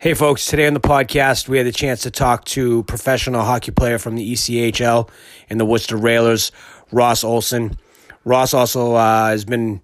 [0.00, 3.70] Hey, folks, today on the podcast, we had the chance to talk to professional hockey
[3.70, 5.08] player from the ECHL
[5.48, 6.50] and the Worcester Railers,
[6.90, 7.78] Ross Olson.
[8.24, 9.80] Ross also uh, has been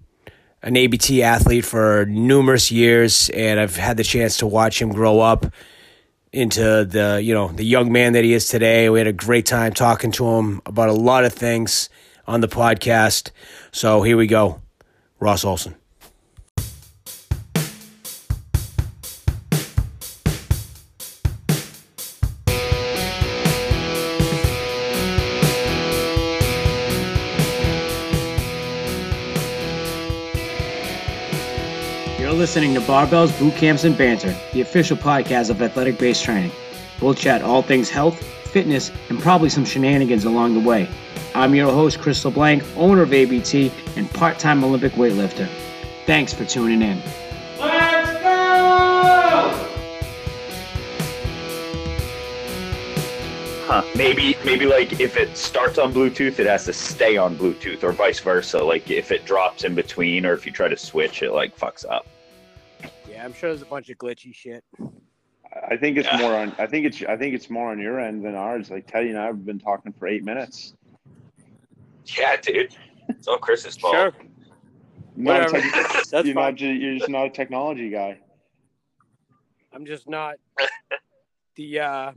[0.61, 5.21] an ABT athlete for numerous years, and I've had the chance to watch him grow
[5.21, 5.45] up
[6.33, 8.89] into the you know the young man that he is today.
[8.89, 11.89] We had a great time talking to him about a lot of things
[12.27, 13.31] on the podcast.
[13.71, 14.61] So here we go,
[15.19, 15.80] Ross Olson.
[32.51, 36.51] Listening to Barbells, Boot Camps, and Banter, the official podcast of athletic based training.
[37.01, 40.89] We'll chat all things health, fitness, and probably some shenanigans along the way.
[41.33, 45.47] I'm your host, Crystal Blank, owner of ABT and part time Olympic weightlifter.
[46.05, 47.01] Thanks for tuning in.
[47.57, 48.29] Let's go!
[53.65, 53.83] Huh.
[53.95, 57.93] Maybe maybe like if it starts on Bluetooth, it has to stay on Bluetooth, or
[57.93, 58.61] vice versa.
[58.61, 61.89] Like if it drops in between, or if you try to switch, it like fucks
[61.89, 62.05] up.
[63.05, 64.63] Yeah, I'm sure there's a bunch of glitchy shit.
[65.69, 66.17] I think it's Yeah.
[66.17, 66.55] more on.
[66.57, 67.01] I think it's.
[67.03, 68.69] I think it's more on your end than ours.
[68.71, 70.75] Like Teddy and I have been talking for eight minutes.
[72.17, 72.75] Yeah, dude.
[73.09, 73.93] It's all Chris's fault.
[73.95, 74.13] Sure,
[75.15, 75.61] Not a Whatever.
[75.61, 75.71] tech-
[76.11, 76.35] that's you're fine.
[76.35, 76.55] not.
[76.55, 78.19] ju- You're just not a technology guy.
[79.73, 80.35] I'm just not
[81.55, 82.11] the uh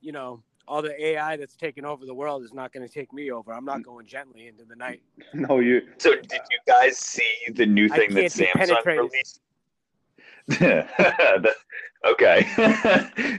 [0.00, 3.12] you know, all the AI that's taking over the world is not going to take
[3.12, 3.52] me over.
[3.52, 5.02] I'm not going gently into the night.
[5.34, 5.82] No, you.
[5.98, 9.40] So did you guys see the new thing that Samsung released?
[12.04, 12.46] Okay.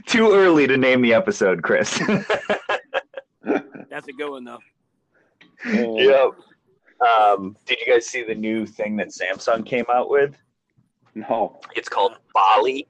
[0.06, 1.98] Too early to name the episode, Chris.
[3.42, 4.58] That's a good one though.
[5.66, 6.30] Oh, yep.
[7.00, 10.36] Um, did you guys see the new thing that Samsung came out with?
[11.14, 11.58] No.
[11.74, 12.86] It's called Ballie.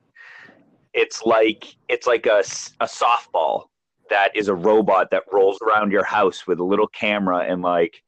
[0.93, 2.43] It's like it's like a,
[2.81, 3.67] a softball
[4.11, 8.03] that is a robot that rolls around your house with a little camera and like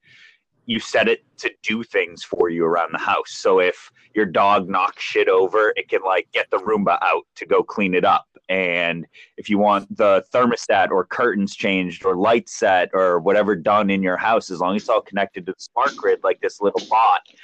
[0.66, 3.30] you set it to do things for you around the house.
[3.32, 7.46] So if your dog knocks shit over, it can like get the Roomba out to
[7.46, 8.26] go clean it up.
[8.48, 13.90] And if you want the thermostat or curtains changed or light set or whatever done
[13.90, 16.60] in your house, as long as it's all connected to the smart grid, like this
[16.60, 17.36] little bot, can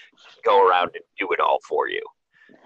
[0.45, 2.03] go around and do it all for you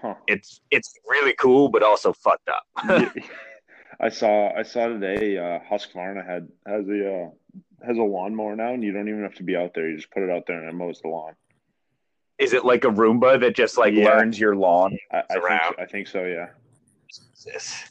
[0.03, 0.15] Huh.
[0.27, 2.63] it's it's really cool, but also fucked up.
[3.99, 4.51] I saw.
[4.53, 5.37] I saw today.
[5.37, 7.29] Uh, Husqvarna had has a uh,
[7.85, 9.89] has a lawnmower now, and you don't even have to be out there.
[9.89, 11.33] You just put it out there and it mows the lawn.
[12.39, 14.05] Is it like a Roomba that just like Yeah.
[14.05, 14.97] learns your lawn?
[15.11, 15.79] I, I think.
[15.79, 16.25] I think so.
[16.25, 16.47] Yeah.
[17.07, 17.85] Jesus.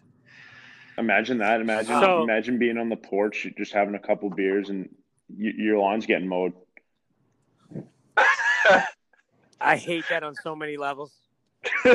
[0.98, 1.60] Imagine that.
[1.60, 2.00] Imagine.
[2.00, 4.88] So- imagine being on the porch, just having a couple beers, and
[5.28, 6.52] y- your lawn's getting mowed.
[9.60, 11.12] I hate that on so many levels.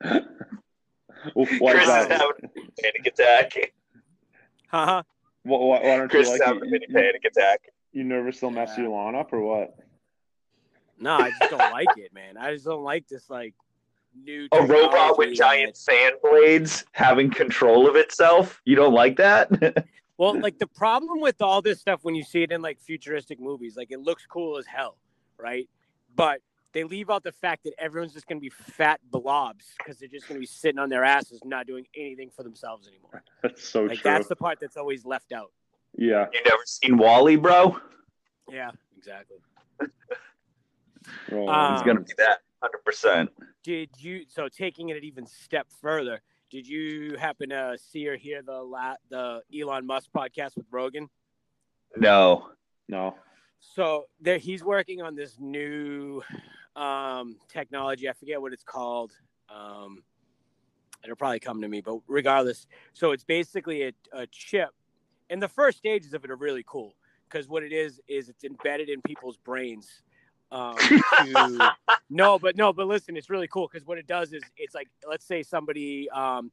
[1.34, 1.36] Wait.
[1.36, 2.20] Well, why Chris is is that?
[2.20, 3.72] having a panic attack.
[4.68, 5.02] Haha.
[5.42, 6.82] Why, why, why don't Chris you is like having a it?
[6.88, 7.60] You, panic attack.
[7.92, 8.84] you nervous they'll mess Yeah.
[8.84, 9.74] your lawn up or what?
[10.98, 12.36] no, I just don't like it, man.
[12.38, 13.54] I just don't like this like
[14.24, 18.60] new A robot technology with that- giant fan blades having control of itself.
[18.64, 19.86] You don't like that?
[20.18, 23.38] Well, like the problem with all this stuff when you see it in like futuristic
[23.38, 24.96] movies, like it looks cool as hell,
[25.38, 25.68] right?
[26.14, 26.40] But
[26.76, 30.10] they leave out the fact that everyone's just going to be fat blobs because they're
[30.10, 33.22] just going to be sitting on their asses, not doing anything for themselves anymore.
[33.42, 34.10] That's so Like true.
[34.10, 35.52] that's the part that's always left out.
[35.96, 36.26] yeah.
[36.34, 37.78] you never seen WALL-E, bro?
[38.52, 39.38] Yeah, exactly.
[41.32, 43.30] Well, Um, He's gonna be that, hundred percent.
[43.62, 46.20] Did you so taking it an even step further?
[46.50, 51.08] Did you happen to see or hear the la- the Elon Musk podcast with Rogan?
[51.96, 52.50] No.
[52.88, 53.14] no.
[53.60, 56.22] So there, he's working on this new
[56.76, 58.08] um, technology.
[58.08, 59.12] I forget what it's called.
[59.54, 60.02] Um,
[61.02, 64.70] it'll probably come to me, but regardless, so it's basically a, a chip,
[65.30, 66.94] and the first stages of it are really cool
[67.28, 70.02] because what it is is it's embedded in people's brains.
[70.52, 71.74] Um, to,
[72.10, 74.88] no, but no, but listen, it's really cool because what it does is it's like
[75.08, 76.52] let's say somebody um,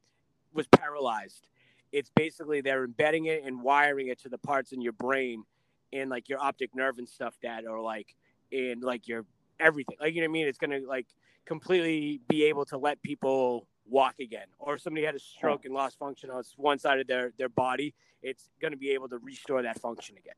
[0.52, 1.46] was paralyzed.
[1.92, 5.44] It's basically they're embedding it and wiring it to the parts in your brain
[5.92, 8.16] and like your optic nerve and stuff that are like
[8.50, 9.24] in like your
[9.60, 9.96] everything.
[10.00, 10.46] Like you know what I mean?
[10.46, 11.06] It's gonna like
[11.44, 14.46] completely be able to let people walk again.
[14.58, 17.48] Or if somebody had a stroke and lost function on one side of their their
[17.48, 20.34] body, it's gonna be able to restore that function again.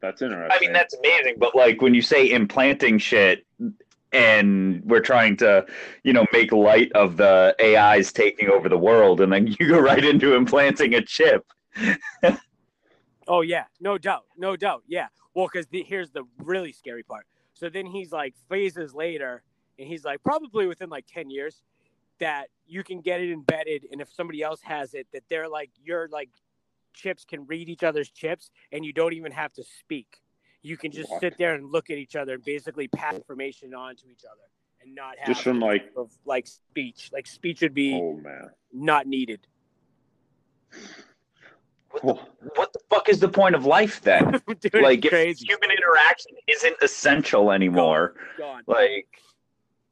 [0.00, 0.50] That's interesting.
[0.50, 3.46] I mean, that's amazing, but like when you say implanting shit
[4.12, 5.66] and we're trying to,
[6.02, 9.78] you know, make light of the AIs taking over the world, and then you go
[9.78, 11.44] right into implanting a chip.
[13.30, 14.82] Oh yeah, no doubt, no doubt.
[14.88, 15.06] Yeah.
[15.34, 17.26] Well, because here's the really scary part.
[17.60, 19.42] So then he's like phases later,
[19.78, 21.60] and he's like probably within like ten years,
[22.18, 25.68] that you can get it embedded, and if somebody else has it, that they're like
[25.84, 26.30] your like
[26.94, 30.22] chips can read each other's chips, and you don't even have to speak.
[30.62, 33.94] You can just sit there and look at each other and basically pass information on
[33.96, 34.48] to each other,
[34.80, 37.10] and not have Just from like, of like speech.
[37.12, 38.48] Like speech would be oh man.
[38.72, 39.46] not needed.
[41.90, 44.40] What the, what the fuck is the point of life then?
[44.60, 45.46] Dude, like, if crazy.
[45.46, 48.62] human interaction isn't essential anymore, Gone.
[48.66, 49.08] like,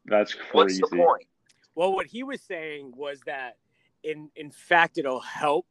[0.06, 0.82] That's what's crazy.
[0.90, 1.26] the point?
[1.74, 3.56] Well, what he was saying was that
[4.04, 5.66] in in fact it'll help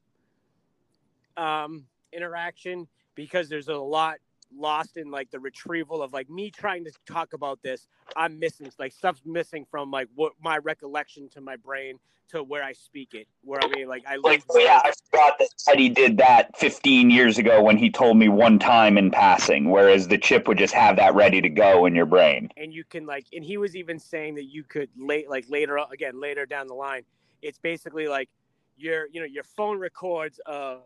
[1.37, 4.17] um, interaction because there's a lot
[4.55, 7.87] lost in like the retrieval of like me trying to talk about this.
[8.15, 11.99] I'm missing like stuff's missing from like what my recollection to my brain
[12.29, 13.27] to where I speak it.
[13.43, 17.37] Where I mean like I Like, yeah, I forgot that Teddy did that 15 years
[17.37, 20.97] ago when he told me one time in passing, whereas the chip would just have
[20.97, 22.49] that ready to go in your brain.
[22.57, 25.79] and you can like and he was even saying that you could late like later
[25.91, 27.03] again later down the line
[27.41, 28.29] it's basically like
[28.77, 30.77] your you know your phone records uh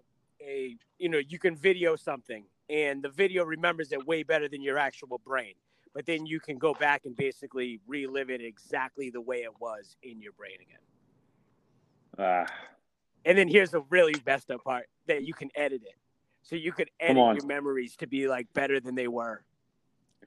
[0.41, 4.61] a you know you can video something and the video remembers it way better than
[4.61, 5.53] your actual brain
[5.93, 9.97] but then you can go back and basically relive it exactly the way it was
[10.03, 10.77] in your brain again
[12.19, 12.45] Ah,
[13.25, 15.95] and then here's the really messed up part that you can edit it
[16.43, 19.43] so you could edit your memories to be like better than they were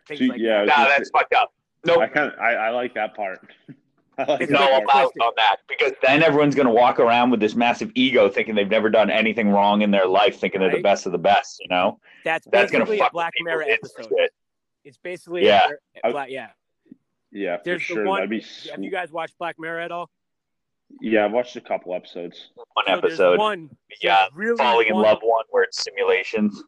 [0.07, 0.79] things See, like yeah, that.
[0.79, 1.53] Nah, that's fucked up.
[1.87, 2.01] Nope.
[2.01, 3.41] I kind of I, I like that part.
[4.29, 4.97] Like It's that no, like I'm part.
[4.97, 5.23] out twisted.
[5.23, 8.69] on that because then everyone's going to walk around with this massive ego thinking they've
[8.71, 11.69] never done anything wrong in their life, thinking they're the best of the best, you
[11.69, 11.99] know?
[12.25, 14.29] that's That's going to basically fuck a black mirror people's heads and episode.
[14.85, 15.69] It's basically Yeah.
[16.05, 16.49] a, Black, yeah.
[17.33, 18.45] Yeah, for There's the one- be.
[18.71, 20.09] Have you guys watched Black Mirror at all?
[21.01, 22.51] Yeah, I watched a couple episodes.
[22.75, 23.39] One So episode.
[23.39, 23.71] One,
[24.01, 26.63] Yeah, really Falling in love one where it's simulations.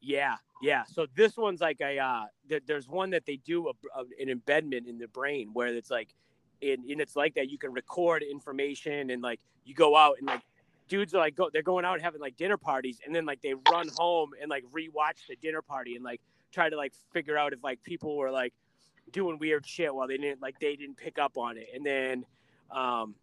[0.00, 0.84] Yeah, yeah.
[0.84, 4.28] So this one's like a uh, th- there's one that they do a, a, an
[4.28, 6.14] embedment in the brain where it's like,
[6.62, 10.26] and, and it's like that you can record information and like you go out and
[10.26, 10.42] like
[10.88, 13.54] dudes are like go they're going out having like dinner parties and then like they
[13.70, 16.20] run home and like rewatch the dinner party and like
[16.52, 18.52] try to like figure out if like people were like
[19.12, 21.68] doing weird shit while they didn't like they didn't pick up on it.
[21.74, 22.24] And then
[22.70, 23.14] um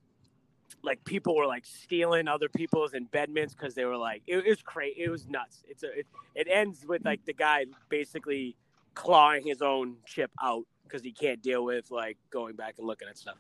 [0.84, 4.62] like people were like stealing other people's embedments because they were like it, it was
[4.62, 5.64] crazy it was nuts.
[5.68, 8.56] It's a it, it ends with like the guy basically
[8.94, 13.08] clawing his own chip out because he can't deal with like going back and looking
[13.08, 13.38] at stuff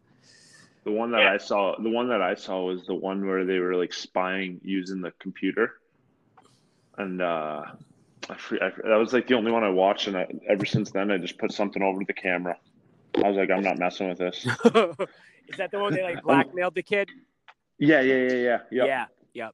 [0.84, 1.34] The one that Yeah.
[1.34, 4.60] I saw, the one that I saw was the one where they were like spying
[4.64, 5.74] using the computer,
[6.98, 7.64] and uh,
[8.30, 10.92] I, fre- I, that was like the only one I watched, and I, ever since
[10.92, 12.58] then I just put something over the camera.
[13.24, 14.46] I was like, I'm not messing with this.
[15.48, 17.10] is that the one they like blackmailed the kid
[17.80, 19.06] Yeah, yeah, yeah, yeah, yeah.
[19.34, 19.50] yeah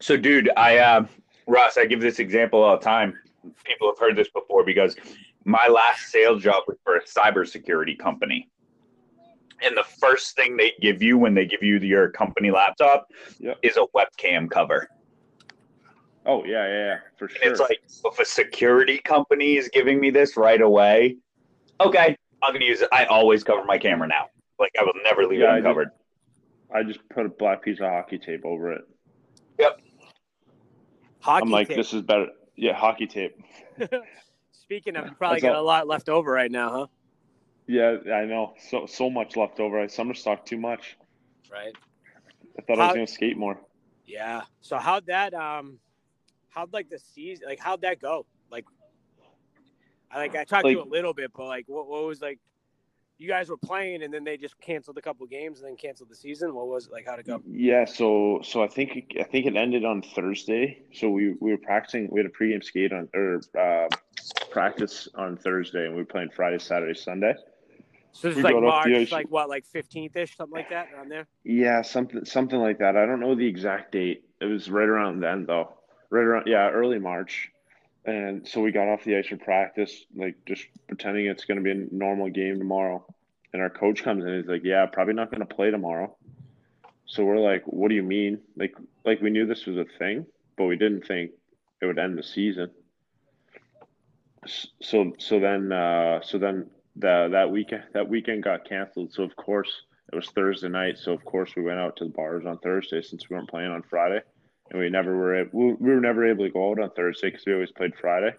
[0.00, 1.06] So, dude, I, uh,
[1.46, 3.18] Russ, I give this example all the time.
[3.64, 4.96] People have heard this before because
[5.44, 8.48] my last sales job was for a cybersecurity company.
[9.62, 13.06] And the first thing they give you when they give you your company laptop
[13.38, 13.58] Yep.
[13.62, 14.88] is a webcam cover.
[16.26, 17.50] Oh yeah, yeah, yeah, for And sure.
[17.50, 21.16] it's like, if a security company is giving me this right away,
[21.80, 22.88] okay, I'm going to use it.
[22.92, 24.26] I always cover my camera now.
[24.58, 25.66] Like, I will never leave Yeah, I it did.
[25.66, 25.90] uncovered.
[26.74, 28.82] I just put a black piece of hockey tape over it.
[29.58, 29.80] Yep.
[31.20, 31.76] Hockey I'm like, tape.
[31.76, 32.28] this is better.
[32.56, 33.36] Yeah, hockey tape.
[34.70, 36.86] speaking of you probably got a lot left over right now huh
[37.66, 38.54] Yeah, I know.
[38.68, 39.80] So so much left over.
[39.80, 40.96] I summer stock too much.
[41.50, 41.74] right
[42.56, 43.58] I thought I was gonna skate more.
[44.06, 45.78] yeah so how'd that um
[46.50, 48.64] how'd like the season like how'd that go like
[50.10, 52.38] i like i talked to you a little bit but like what, what was like
[53.18, 56.08] you guys were playing and then they just canceled a couple games and then canceled
[56.08, 59.22] the season what was it like how'd it go Yeah, so so I think I
[59.24, 60.82] think it ended on Thursday.
[60.94, 62.08] So we, we were practicing.
[62.10, 63.88] We had a pregame skate on or uh,
[64.50, 67.34] practice on Thursday, and we were playing Friday, Saturday, Sunday.
[68.12, 70.56] so this We is like got off the march like what like 15th ish something
[70.56, 72.96] like that around there Yeah, something something like that.
[72.96, 74.24] I don't know the exact date.
[74.40, 75.74] It was right around then though.
[76.10, 77.50] Right around yeah, early March.
[78.06, 81.70] And so we got off the ice for practice, like just pretending it's gonna be
[81.70, 83.04] a normal game tomorrow.
[83.52, 86.16] And our coach comes in and he's like, Yeah, probably not gonna play tomorrow.
[87.06, 88.40] So we're like, What do you mean?
[88.56, 91.32] Like like we knew this was a thing, but we didn't think
[91.82, 92.70] it would end the season.
[94.46, 99.12] So so then uh so then the that weekend that weekend got canceled.
[99.12, 99.70] So of course
[100.12, 103.02] it was Thursday night, so of course we went out to the bars on Thursday
[103.02, 104.20] since we weren't playing on Friday,
[104.70, 107.28] and we never were able, we we were never able to go out on Thursday
[107.30, 108.34] because we always played Friday.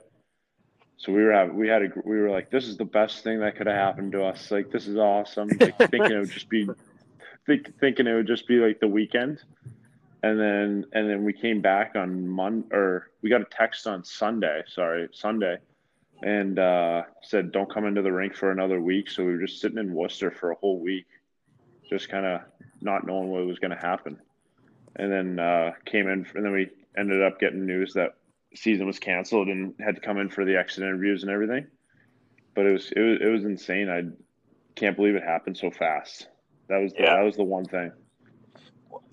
[0.97, 3.39] So we were having, we had a we were like this is the best thing
[3.39, 4.51] that could have happened to us.
[4.51, 5.49] Like this is awesome.
[5.59, 6.67] Like thinking it would just be
[7.45, 9.39] think, thinking it would just be like the weekend,
[10.23, 14.03] and then and then we came back on Monday or we got a text on
[14.03, 14.63] Sunday.
[14.67, 15.57] Sorry, Sunday.
[16.23, 19.59] And uh, said, "Don't come into the rink for another week." So we were just
[19.59, 21.05] sitting in Worcester for a whole week
[21.91, 22.41] just kind of
[22.79, 24.17] not knowing what was going to happen.
[24.95, 28.15] And then uh, came in, and then we ended up getting news that
[28.55, 31.67] season was canceled and had to come in for the exit interviews and everything.
[32.55, 33.89] But it was it was it was insane.
[33.89, 34.03] I
[34.75, 36.27] can't believe it happened so fast.
[36.67, 37.15] That was the, Yeah.
[37.15, 37.91] that was the one thing.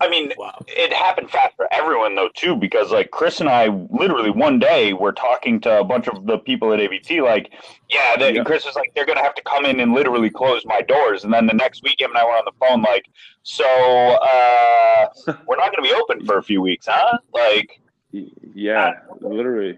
[0.01, 0.57] I mean, Wow.
[0.67, 4.93] it happened fast for everyone though too, because like Chris and I literally one day
[4.93, 7.51] were talking to a bunch of the people at ABT, like,
[7.89, 8.43] yeah, they, Yeah.
[8.43, 11.33] Chris was like, they're gonna have to come in and literally close my doors, and
[11.33, 13.05] then the next week him and I were on the phone, like,
[13.43, 15.07] so uh,
[15.47, 17.17] we're not gonna be open for a few weeks, huh?
[17.33, 17.81] Like,
[18.11, 19.77] Y- Yeah, literally.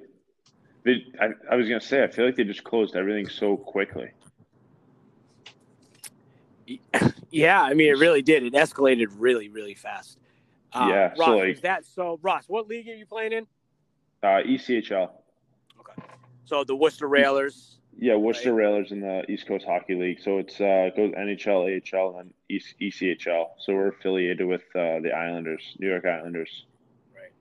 [0.84, 4.10] They, I, I was gonna say, I feel like they just closed everything so quickly.
[7.32, 8.44] Yeah, I mean, it really did.
[8.44, 10.18] It escalated really, really fast.
[10.74, 12.20] Uh, Yeah, so, Ross, like- is that so?
[12.22, 13.48] Ross, what league are you playing in?
[14.24, 15.10] Uh, ECHL,
[15.80, 16.02] Okay,
[16.46, 17.80] so the Worcester Railers.
[17.98, 20.20] yeah, Worcester Railers in the East Coast Hockey League.
[20.22, 23.48] So it's uh, it goes NHL, AHL, and ECHL.
[23.60, 26.66] So we're affiliated with uh, the Islanders, New York Islanders.
[27.16, 27.32] Right.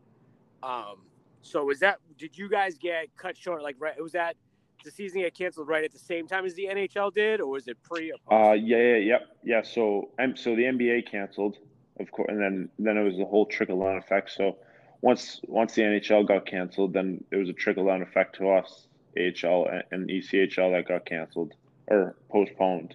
[0.62, 1.02] Um,
[1.42, 1.99] so was that?
[2.16, 3.62] Did you guys get cut short?
[3.62, 4.00] Like, right?
[4.02, 4.37] Was that
[4.84, 7.68] the season get canceled right at the same time as the NHL did, or was
[7.68, 8.12] it pre?
[8.30, 9.62] Uh, yeah, yeah, yep, yeah.
[9.62, 11.58] So I'm so the NBA canceled,
[11.99, 14.32] of course, and then then it was the whole trickle down effect.
[14.32, 14.56] So
[15.00, 18.87] once once the NHL got canceled, then it was a trickle down effect to us,
[19.16, 21.54] AHL and- ECHL that got canceled
[21.87, 22.94] or postponed,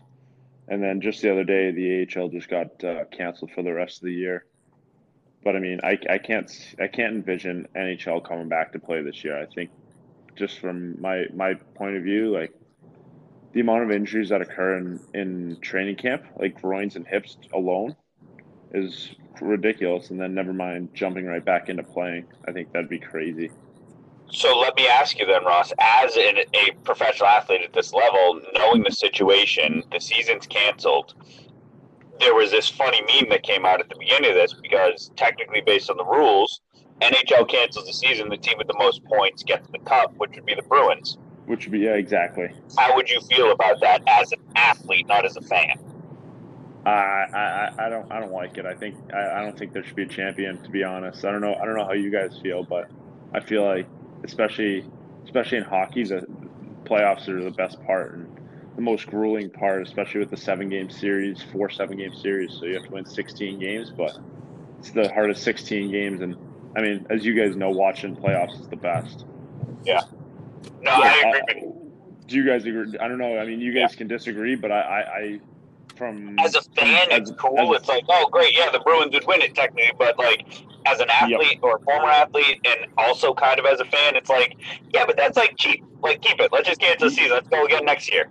[0.67, 3.97] and then just the other day, the AHL just got uh, canceled for the rest
[3.97, 4.45] of the year.
[5.43, 9.23] But I mean, I, I can't I can't envision NHL coming back to play this
[9.23, 9.39] year.
[9.39, 9.69] I think
[10.35, 12.53] just from my my point of view, like
[13.53, 17.95] the amount of injuries that occur in, in training camp, like groins and hips alone,
[18.73, 20.09] is ridiculous.
[20.09, 22.25] And then never mind jumping right back into playing.
[22.47, 23.49] I think that'd be crazy.
[24.29, 28.41] so let me ask you then, Ross, as an, a professional athlete at this level,
[28.53, 31.13] knowing the situation, the season's canceled.
[32.19, 35.61] There was this funny meme that came out at the beginning of this because technically,
[35.65, 36.59] based on the rules,
[37.01, 38.29] NHL cancels the season.
[38.29, 41.17] The team with the most points gets the cup, which would be the Bruins.
[41.45, 42.49] Which would be yeah, exactly.
[42.77, 45.77] How would you feel about that as an athlete, not as a fan?
[46.85, 47.25] I, I
[47.77, 48.65] I- I don't I don't like it.
[48.65, 50.61] I think I, I don't think there should be a champion.
[50.63, 52.89] To be honest, I don't know I don't know how you guys feel, but
[53.33, 53.87] I feel like
[54.23, 54.85] especially
[55.25, 56.25] especially in hockey, the
[56.85, 58.27] playoffs are the best part and
[58.75, 62.53] the most grueling part, especially with the seven game series, four seven game series.
[62.59, 64.17] So you have to win sixteen games, but
[64.79, 66.21] it's the hardest sixteen games.
[66.21, 66.35] And
[66.75, 69.25] I mean, as you guys know, watching playoffs is the best.
[69.83, 70.01] Yeah.
[70.81, 71.61] No, I agree.
[71.61, 71.71] Uh,
[72.27, 72.97] do you guys agree?
[72.99, 73.37] I don't know.
[73.37, 75.39] I mean, you guys can disagree, but I, I, I
[75.95, 77.73] from As a fan, it's cool.
[77.73, 80.45] it's like, oh, great, yeah, the Bruins would win it technically, but like
[80.85, 84.29] as an athlete or a former athlete, and also kind of as a fan, it's
[84.29, 84.57] like,
[84.93, 85.83] yeah, but that's like cheap.
[86.01, 86.51] Like, keep it.
[86.51, 87.31] Let's just get cancel the season.
[87.31, 88.29] Let's go again next year.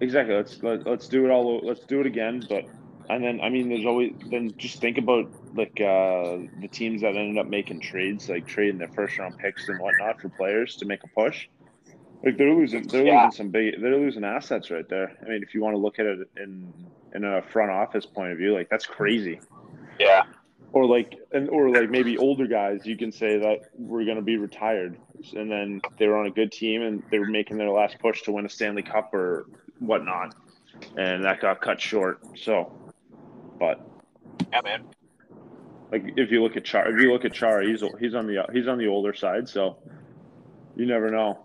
[0.00, 0.34] Exactly.
[0.34, 1.60] Let's let, let's do it all.
[1.62, 2.44] Let's do it again.
[2.48, 2.64] But
[3.10, 7.16] and then I mean, there's always then just think about like uh, the teams that
[7.16, 10.84] ended up making trades, like trading their first round picks and whatnot for players to
[10.84, 11.48] make a push.
[12.24, 13.24] Like they're losing, they're Yeah.
[13.24, 15.12] losing some big, they're losing assets right there.
[15.24, 16.72] I mean, if you want to look at it in
[17.14, 19.40] in a front office point of view, like that's crazy.
[20.00, 20.22] Yeah.
[20.72, 24.22] Or like, and or like maybe older guys, you can say that we're going to
[24.22, 24.96] be retired,
[25.34, 28.22] and then they were on a good team and they were making their last push
[28.22, 29.46] to win a Stanley Cup or
[29.78, 30.34] whatnot,
[30.96, 32.18] and that got cut short.
[32.36, 32.72] So,
[33.60, 33.80] but
[34.52, 34.84] Yeah, man.
[35.90, 38.44] Like if you look at Char, if you look at Char, he's he's on the
[38.52, 39.76] he's on the older side, so
[40.76, 41.44] you never know.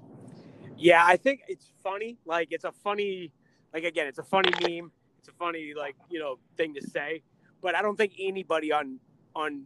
[0.77, 2.17] Yeah, I think it's funny.
[2.25, 3.31] Like it's a funny,
[3.73, 4.91] like again, it's a funny meme.
[5.19, 7.21] It's a funny like you know thing to say,
[7.61, 8.99] but I don't think anybody on
[9.35, 9.63] on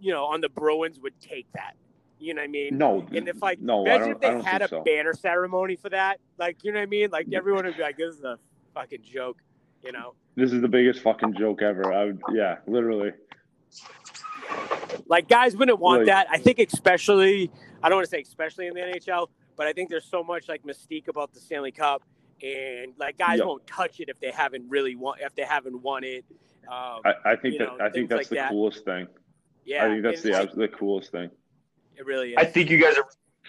[0.00, 1.74] you know on the Bruins would take that.
[2.20, 2.78] You know what I mean?
[2.78, 4.82] No, And if like no, I imagine if they had a so.
[4.82, 7.10] banner ceremony for that, like you know what I mean?
[7.10, 8.38] Like everyone would be like, "This is a
[8.74, 9.38] fucking joke,"
[9.84, 10.14] you know?
[10.34, 11.92] This is the biggest fucking joke ever.
[11.92, 13.12] I would, yeah, literally.
[15.06, 16.26] Like guys wouldn't want Like- that.
[16.30, 17.50] I think especially
[17.82, 20.48] I don't want to say especially in the NHL, but I think there's so much
[20.48, 22.02] like mystique about the Stanley Cup,
[22.42, 23.46] and like guys Yep.
[23.46, 26.24] won't touch it if they haven't really won if they haven't won it.
[26.66, 28.50] Um, I, I think that know, I think that's like the that.
[28.50, 29.06] coolest thing.
[29.64, 31.30] yeah, I think that's it's the like- the coolest thing.
[31.96, 32.36] it really is.
[32.38, 32.94] I think you guys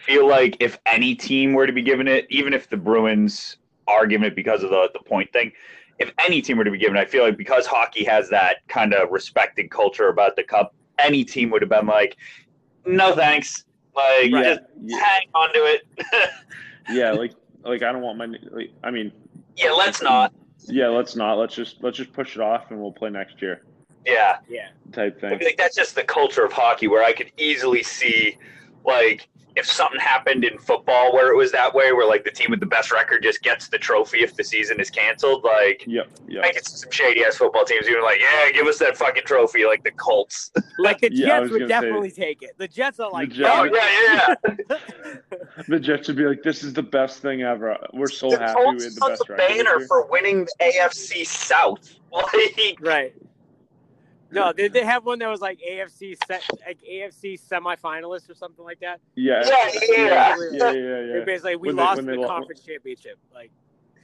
[0.05, 3.57] feel like if any team were to be given it, even if the Bruins
[3.87, 5.51] are given it because of the, the point thing,
[5.99, 8.93] if any team were to be given I feel like because hockey has that kind
[8.93, 12.15] of respected culture about the cup, any team would have been like,
[12.85, 13.65] no thanks.
[13.95, 15.81] Like, Yeah, just yeah, hang on to it.
[16.89, 19.11] yeah, like like I don't want my like, I mean,
[19.57, 20.33] yeah, let's not.
[20.67, 21.33] yeah, let's not.
[21.37, 23.63] Let's just let's just push it off and we'll play next year
[24.05, 24.37] Yeah.
[24.47, 25.39] yeah, type I thing.
[25.39, 28.37] feel like that's just the culture of hockey where I could easily see,
[28.85, 29.27] like,
[29.59, 32.59] if something happened in football where it was that way, where like the team with
[32.59, 36.07] the best record just gets the trophy if the season is canceled, like Yep.
[36.27, 36.43] Yep.
[36.45, 39.23] I can see some shady ass football teams even like, yeah, give us that fucking
[39.25, 40.51] trophy, like the Colts.
[40.79, 42.51] Like the Yeah, Jets would gonna say- definitely take it.
[42.57, 44.35] The Jets are like, Jets- oh yeah,
[44.69, 44.77] yeah.
[45.67, 47.77] The Jets would be like, "This is the best thing ever.
[47.93, 50.45] We're so the happy we Colts had the on best the record." banner for winning
[50.45, 51.95] the AFC South.
[52.11, 53.13] Like, right.
[54.31, 58.63] No, they, they have one that was like AFC set, like AFC semifinalist or something
[58.63, 58.99] like that.
[59.15, 59.41] Yeah.
[59.45, 63.17] Yeah, yeah, yeah, yeah, yeah, basically we When lost they the lo- conference championship.
[63.33, 63.51] Like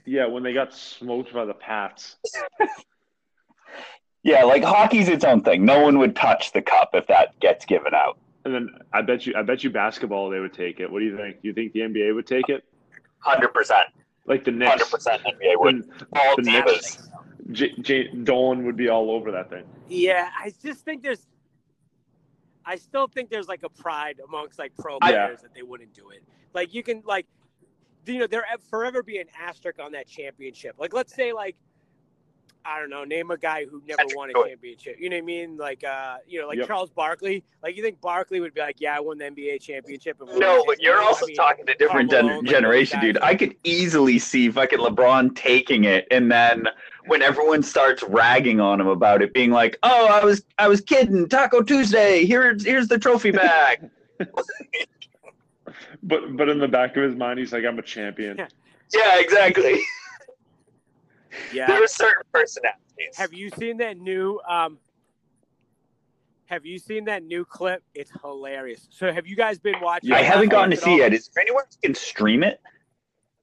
[0.06, 2.16] Yeah, when they got smoked by the Pats.
[4.24, 5.64] yeah, like hockey's its own thing.
[5.66, 8.18] No one would touch the cup if that gets given out.
[8.46, 10.92] And then I bet you, I bet you, basketball they would take it.
[10.92, 11.42] What do you think?
[11.42, 12.64] Do you think the NBA would take it?
[13.20, 13.88] Hundred percent,
[14.28, 15.84] Like the Knicks, hundred percent NBA would.
[15.84, 16.66] Then All the divas.
[16.66, 17.10] Knicks,
[17.52, 19.66] J- J- Dolan would be all over that thing.
[19.88, 21.28] yeah, I just think there's.
[22.66, 26.10] I still think there's like a pride amongst like pro players that they wouldn't do
[26.10, 26.24] it.
[26.54, 27.28] Like you can like,
[28.08, 30.76] you know, there forever be an asterisk on that championship.
[30.80, 31.56] Like let's say like.
[32.68, 33.04] I don't know.
[33.04, 34.50] Name a guy who never Patrick won a Ewing.
[34.50, 34.96] championship.
[35.00, 35.56] You know what I mean?
[35.58, 36.68] Like, uh, you know, like Yep.
[36.68, 37.44] Charles Barkley.
[37.62, 40.64] Like, you think Barkley would be like, "Yeah, I won the NBA championship." and No,
[40.66, 43.18] but you're also I mean, talking a different gen- Malone, generation, those dude.
[43.22, 46.68] I could easily see fucking LeBron taking it, and then
[47.06, 50.82] when everyone starts ragging on him about it, being like, "Oh, I was, I was
[50.82, 51.30] kidding.
[51.30, 52.26] Taco Tuesday.
[52.26, 53.90] Here's, here's the trophy bag."
[56.04, 58.48] But but in the back of his mind, he's like, "I'm a champion." Yeah.
[58.94, 59.82] yeah, exactly.
[61.52, 61.68] Yeah.
[61.68, 62.82] There are certain personalities.
[63.16, 64.80] Have you seen that new um
[66.48, 67.84] have you seen that new clip?
[67.96, 68.88] It's hilarious.
[68.92, 71.08] So have you guys been watching Yeah, I haven't gotten to see all?
[71.08, 71.14] it.
[71.14, 72.62] Is there anywhere you can stream it?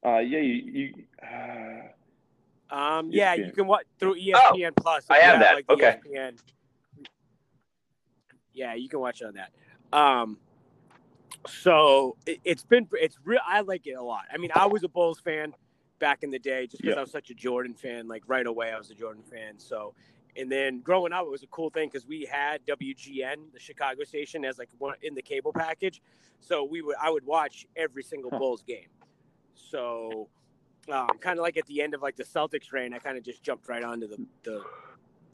[0.04, 0.54] Uh, yeah, you.
[0.54, 3.46] you uh, Um yeah, ESPN.
[3.46, 5.04] you can watch through ESPN Plus.
[5.10, 5.54] I have that.
[5.56, 5.98] Like Okay.
[6.06, 6.38] ESPN.
[8.52, 9.50] Yeah, you can watch it on that.
[9.96, 10.38] Um
[11.48, 14.24] so it, it's been it's real I like it a lot.
[14.32, 15.54] I mean, I was a Bulls fan
[16.02, 16.98] back in the day just because Yeah.
[16.98, 18.08] I was such a Jordan fan.
[18.08, 19.58] Like right away I was a Jordan fan.
[19.58, 19.94] So
[20.36, 24.02] and then growing up, it was a cool thing because we had WGN, the Chicago
[24.02, 26.02] station, as like one in the cable package.
[26.40, 28.38] So we would, I would watch every single Huh.
[28.38, 28.88] Bulls game.
[29.54, 30.28] So,
[30.90, 33.22] um, kind of like at the end of like the Celtics reign, I kind of
[33.22, 34.62] just jumped right onto the the,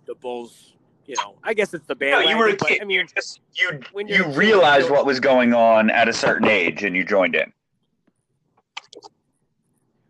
[0.07, 0.75] the Bulls.
[1.07, 2.11] You know, I guess it's the band.
[2.11, 2.31] No, band.
[2.31, 2.83] you were a but, kid.
[2.83, 5.89] I mean, you just you when you you're a kid, realized what was going on
[5.89, 7.51] at a certain age, and you joined in.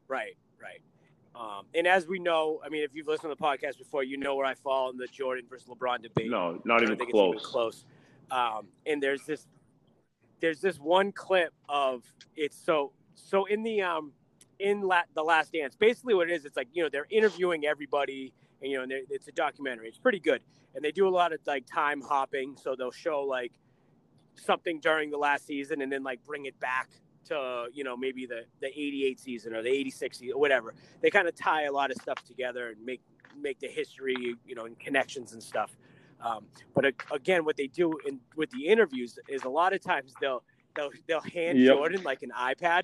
[0.08, 0.36] Right, right.
[1.38, 4.16] Um, and as we know, I mean, if you've listened to the podcast before, you
[4.16, 6.30] know where I fall in the Jordan versus LeBron debate.
[6.30, 7.36] no, not even close.
[7.36, 7.84] It's even close.
[8.30, 9.46] Um, and there's this,
[10.40, 12.02] there's this one clip of
[12.36, 14.12] it's so so in the um
[14.58, 15.76] in la- the Last Dance.
[15.76, 18.92] Basically, what it is, it's like you know they're interviewing everybody, and you know and
[19.10, 19.88] it's a documentary.
[19.88, 20.42] It's pretty good,
[20.74, 22.56] and they do a lot of like time hopping.
[22.60, 23.52] So they'll show like
[24.34, 26.90] something during the last season, and then like bring it back
[27.28, 30.74] to you know maybe the the 88 season or the 86 season or whatever.
[31.00, 33.00] They kind of tie a lot of stuff together and make
[33.40, 35.76] make the history you know and connections and stuff.
[36.20, 40.14] Um, but again, what they do in with the interviews is a lot of times
[40.20, 40.42] they'll
[40.74, 41.76] they'll they'll hand Yep.
[41.76, 42.82] Jordan like an iPad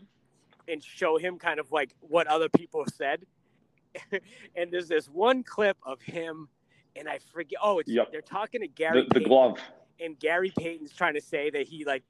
[0.69, 3.25] and show him kind of like what other people said.
[4.57, 6.49] and there's this one clip of him,
[6.97, 7.59] and I forget.
[7.63, 8.13] Oh, it's Yep.
[8.13, 9.59] they're talking to Gary The, the glove.
[10.01, 12.03] and Gary Payton's trying to say that he like,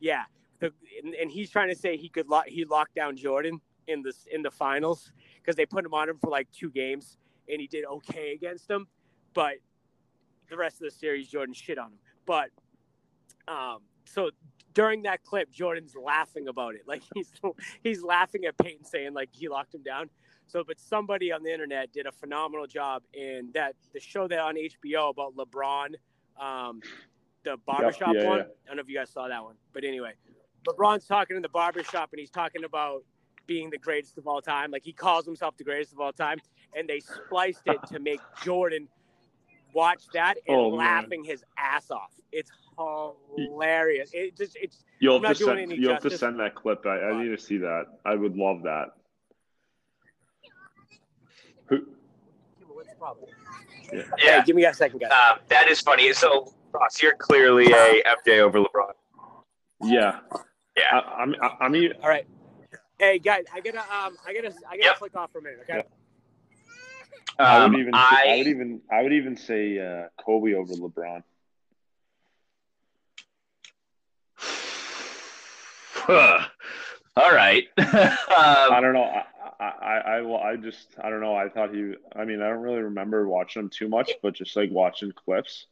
[0.00, 0.24] yeah,
[0.60, 4.02] the, and, and he's trying to say he could lock he locked down Jordan in
[4.02, 7.60] the in the finals because they put him on him for like two games, and
[7.60, 8.86] he did okay against them,
[9.34, 9.54] but
[10.48, 11.98] the rest of the series Jordan shit on him.
[12.24, 12.50] But
[13.48, 14.30] um, so
[14.74, 16.82] during that clip, Jordan's laughing about it.
[16.86, 17.32] Like he's
[17.82, 20.10] he's laughing at Payton saying like he locked him down.
[20.48, 24.38] So, but somebody on the internet did a phenomenal job in that the show that
[24.38, 25.94] on HBO about LeBron,
[26.40, 26.80] um,
[27.42, 28.38] the barbershop yeah, one.
[28.38, 28.44] yeah.
[28.44, 30.12] I don't know if you guys saw that one, but anyway,
[30.66, 33.02] LeBron's talking in the barbershop and he's talking about
[33.46, 34.70] being the greatest of all time.
[34.70, 36.38] Like he calls himself the greatest of all time,
[36.76, 38.88] and they spliced it to make Jordan
[39.72, 40.78] watch that and Oh, man.
[40.78, 42.10] laughing his ass off.
[42.32, 44.10] It's hilarious.
[44.12, 45.72] It just it's You'll I'm have to send.
[45.72, 46.84] You'll have to send that clip.
[46.86, 47.84] I, I need to see that.
[48.04, 48.86] I would love that.
[51.68, 51.78] Who?
[52.68, 53.28] what's the problem?
[53.92, 55.10] Yeah, Hey, give me a second, guys.
[55.12, 56.12] um, that is funny.
[56.12, 58.92] So, Ross, you're clearly a FJ over LeBron.
[59.82, 60.18] Yeah.
[60.76, 60.84] Yeah.
[60.92, 61.34] I, I'm.
[61.40, 61.74] I, I'm.
[61.76, 62.26] e- All right.
[62.98, 64.98] Hey guys, I gotta um, I gotta, I gotta Yep.
[64.98, 65.60] click off for a minute.
[65.68, 65.82] Okay.
[67.38, 67.94] I Um, would even.
[67.94, 68.80] I, I would even.
[68.90, 71.22] I would even say uh, Kobe over LeBron.
[77.16, 77.64] all right.
[77.78, 79.02] I um, don't know.
[79.02, 79.24] I,
[79.58, 81.34] I, I, I, I just, I don't know.
[81.34, 84.54] I thought he, I mean, I don't really remember watching him too much, but just
[84.56, 85.66] like watching clips,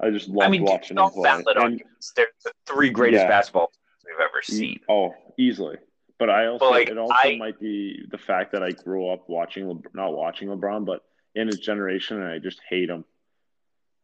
[0.00, 1.30] I just loved I mean, watching no him play.
[1.30, 2.12] valid And, arguments.
[2.16, 3.28] They're the three greatest Yeah.
[3.28, 3.72] basketball.
[4.06, 4.80] We've ever seen.
[4.88, 5.76] Oh, easily.
[6.18, 9.10] But I also But, like, it also I- might be the fact that I grew
[9.10, 11.02] up watching Le- not watching LeBron, but
[11.34, 13.04] in his generation, and I just hate him.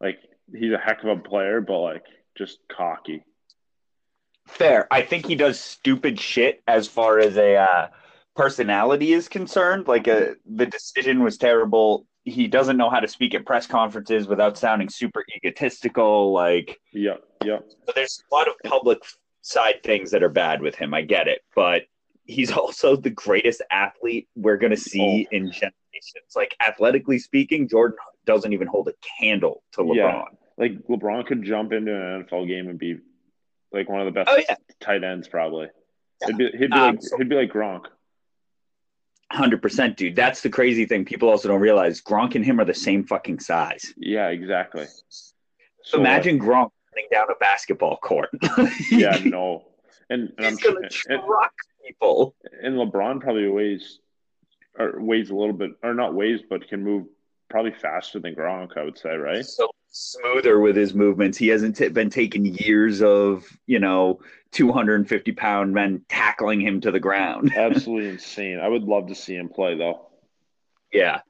[0.01, 0.19] Like
[0.55, 2.05] he's a heck of a player, but like
[2.37, 3.25] just cocky.
[4.47, 4.89] Fair.
[4.91, 7.89] I think he does stupid shit as far as a uh,
[8.35, 9.87] personality is concerned.
[9.89, 12.07] Like uh the decision was terrible.
[12.25, 16.33] He doesn't know how to speak at press conferences without sounding super egotistical.
[16.33, 17.65] Like Yep, yep.
[17.87, 18.99] So there's a lot of public
[19.43, 20.95] side things that are bad with him.
[20.95, 21.83] I get it, but
[22.25, 25.75] he's also the greatest athlete we're going to see in generations.
[26.35, 29.95] Like athletically speaking, Jordan doesn't even hold a candle to LeBron.
[29.97, 30.25] Yeah.
[30.57, 32.99] Like LeBron could jump into an NFL game and be
[33.73, 34.55] like one of the best Oh, yeah.
[34.81, 35.69] tight ends, probably.
[36.21, 36.27] Yeah.
[36.29, 37.85] He'd be, he'd be Um, like he'd be like Gronk.
[39.31, 40.15] Hundred percent, dude.
[40.15, 41.07] That's the crazy thing.
[41.07, 43.95] People also don't realize Gronk and him are the same fucking size.
[43.97, 44.85] Yeah, exactly.
[45.09, 45.33] So
[45.85, 48.31] So, uh, imagine Gronk running down a basketball court.
[48.91, 49.65] yeah, no.
[50.11, 51.53] And, and I'm he's sure, gonna and, truck
[51.87, 52.35] people.
[52.63, 54.01] and LeBron probably weighs
[54.79, 57.07] or weighs a little bit or not weighs, but can move
[57.49, 59.45] probably faster than Gronk, I would say, right?
[59.45, 61.37] so smoother with his movements.
[61.37, 64.21] He hasn't t- been taking years of, you know,
[64.53, 67.53] 250 pound men tackling him to the ground.
[67.57, 68.59] Absolutely insane.
[68.59, 70.09] I would love to see him play though.
[70.93, 71.21] yeah.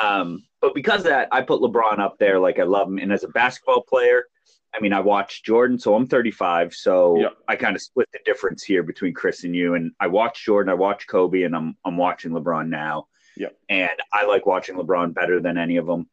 [0.00, 2.38] Um, but because of that, I put LeBron up there.
[2.38, 2.98] Like I love him.
[2.98, 4.24] And as a basketball player,
[4.74, 6.74] I mean, I watched Jordan, so I'm 35.
[6.74, 7.36] So Yep.
[7.48, 9.74] I kind of split the difference here between Chris and you.
[9.74, 13.08] And I watched Jordan, I watched Kobe, and I'm I'm watching LeBron now.
[13.36, 13.56] Yep.
[13.68, 16.08] And I like watching LeBron better than any of them.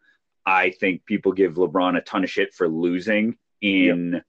[0.45, 4.21] I think people give LeBron a ton of shit for losing in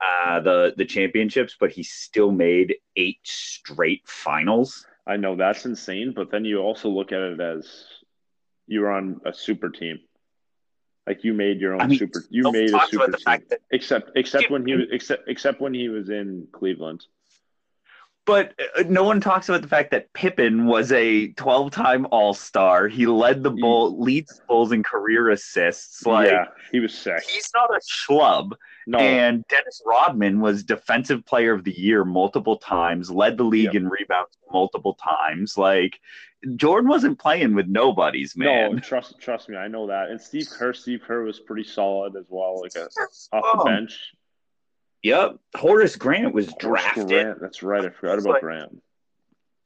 [0.00, 4.86] uh, the the championships, but he still made eight straight finals.
[5.06, 7.84] I know that's insane, but then you also look at it as
[8.66, 10.00] you were on a super team.
[11.06, 13.42] Like you made your own I mean, super you made a super team.
[13.50, 17.04] that except except when he was except except when he was in Cleveland.
[18.24, 22.88] But uh, no one talks about the fact that Pippen was a 12-time All-Star.
[22.88, 26.04] He led the bull, leads Bulls in career assists.
[26.04, 27.22] Like yeah, he was sick.
[27.28, 28.50] he's not a schlub.
[28.88, 33.66] No, And Dennis Rodman was Defensive Player of the Year multiple times, led the league
[33.66, 33.74] Yep.
[33.76, 35.56] in rebounds multiple times.
[35.56, 36.00] Like
[36.56, 38.74] Jordan wasn't playing with nobodies, man.
[38.74, 40.10] no, trust trust me, I know that.
[40.10, 42.88] And Steve Kerr, Steve Kerr was pretty solid as well, like a,
[43.36, 43.98] off the bench.
[45.02, 45.36] Yep.
[45.56, 47.08] Horace Grant was Horace drafted.
[47.08, 47.84] Grant, that's right.
[47.84, 48.82] I forgot It's about like- Grant.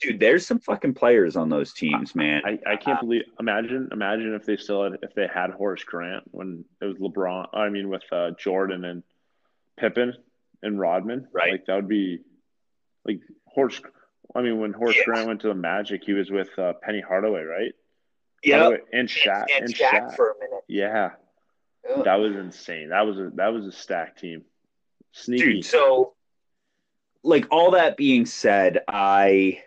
[0.03, 2.41] Dude, there's some fucking players on those teams, man.
[2.47, 3.25] I, I can't believe.
[3.39, 7.49] Imagine, imagine if they still had if they had Horace Grant when it was LeBron.
[7.53, 9.03] I mean, with uh, Jordan and
[9.79, 10.15] Pippen
[10.63, 11.29] and Rodman.
[11.35, 11.53] Right.
[11.53, 12.21] Like that would be
[13.05, 13.83] like Horace.
[14.35, 15.05] I mean, when Horace Yeah.
[15.05, 17.73] Grant went to the Magic, he was with uh, Penny Hardaway, right?
[18.43, 20.17] Yeah, and Shaq and, and Shaq Shaq.
[20.17, 20.65] for a minute.
[20.69, 21.11] Yeah,
[21.95, 22.05] Ugh.
[22.05, 22.89] that was insane.
[22.91, 24.45] That was a that was a stacked team.
[25.13, 25.55] Sneaky.
[25.55, 26.15] dude so
[27.25, 29.61] like all that being said i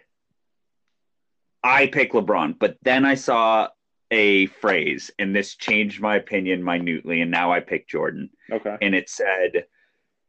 [1.62, 3.68] i pick lebron but then i saw
[4.10, 8.78] a phrase and this changed my opinion minutely and now i pick jordan okay.
[8.82, 9.66] and it said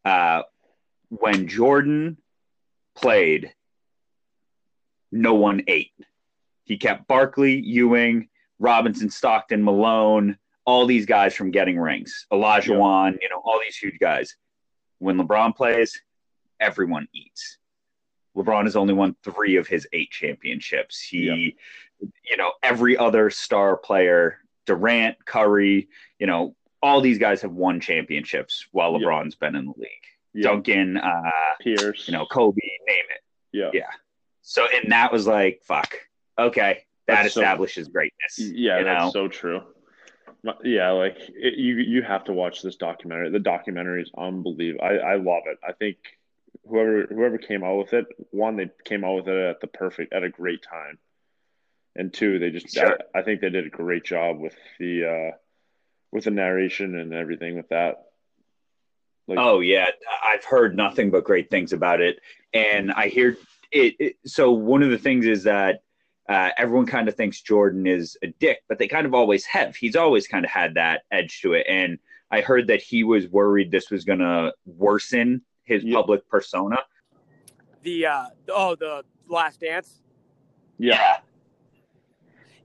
[0.04, 0.42] uh
[1.10, 2.16] when jordan
[2.96, 3.54] played
[5.14, 5.92] no one ate
[6.64, 12.78] he kept barkley ewing robinson stockton malone all these guys from getting rings elijah Yeah.
[12.78, 14.36] wan you know all these huge guys
[14.98, 16.00] when LeBron plays,
[16.60, 17.58] everyone eats.
[18.36, 20.98] LeBron has only won three of his eight championships.
[21.00, 21.56] He,
[22.00, 27.80] you know, every other star player, Durant, Curry, you know, all these guys have won
[27.80, 29.06] championships while Yeah.
[29.08, 29.88] LeBron's been in the league.
[30.32, 30.42] Yeah.
[30.44, 32.08] Duncan, uh, Pierce.
[32.08, 32.56] you know, Kobe,
[32.88, 33.22] name it.
[33.52, 33.70] Yeah.
[33.74, 33.90] yeah.
[34.46, 35.96] So, and that was like, fuck,
[36.38, 38.38] okay, that That's so- establishes greatness.
[38.38, 39.62] Yeah, you that's so true.
[40.62, 43.30] Yeah, like it, you you have to watch this documentary.
[43.30, 44.84] The documentary is unbelievable.
[44.84, 45.58] I, I love it.
[45.66, 45.96] I think
[46.68, 50.12] whoever whoever came out with it, one they came out with it at the perfect
[50.12, 50.98] at a great time,
[51.96, 52.98] and two they just Sure.
[53.14, 55.36] I, I think they did a great job with the uh,
[56.12, 58.04] with the narration and everything with that.
[59.26, 59.86] Like, Oh yeah,
[60.22, 62.18] I've heard nothing but great things about it,
[62.52, 63.38] and I hear
[63.74, 63.94] it.
[63.98, 65.82] it so one of the things is that
[66.28, 69.76] uh, everyone kind of thinks Jordan is a dick, but they kind of always have.
[69.76, 71.98] He's always kind of had that edge to it, and
[72.30, 75.96] I heard that he was worried this was going to worsen his Yeah.
[75.96, 76.78] public persona.
[77.82, 80.00] The uh, oh, the Last Dance.
[80.78, 81.18] yeah,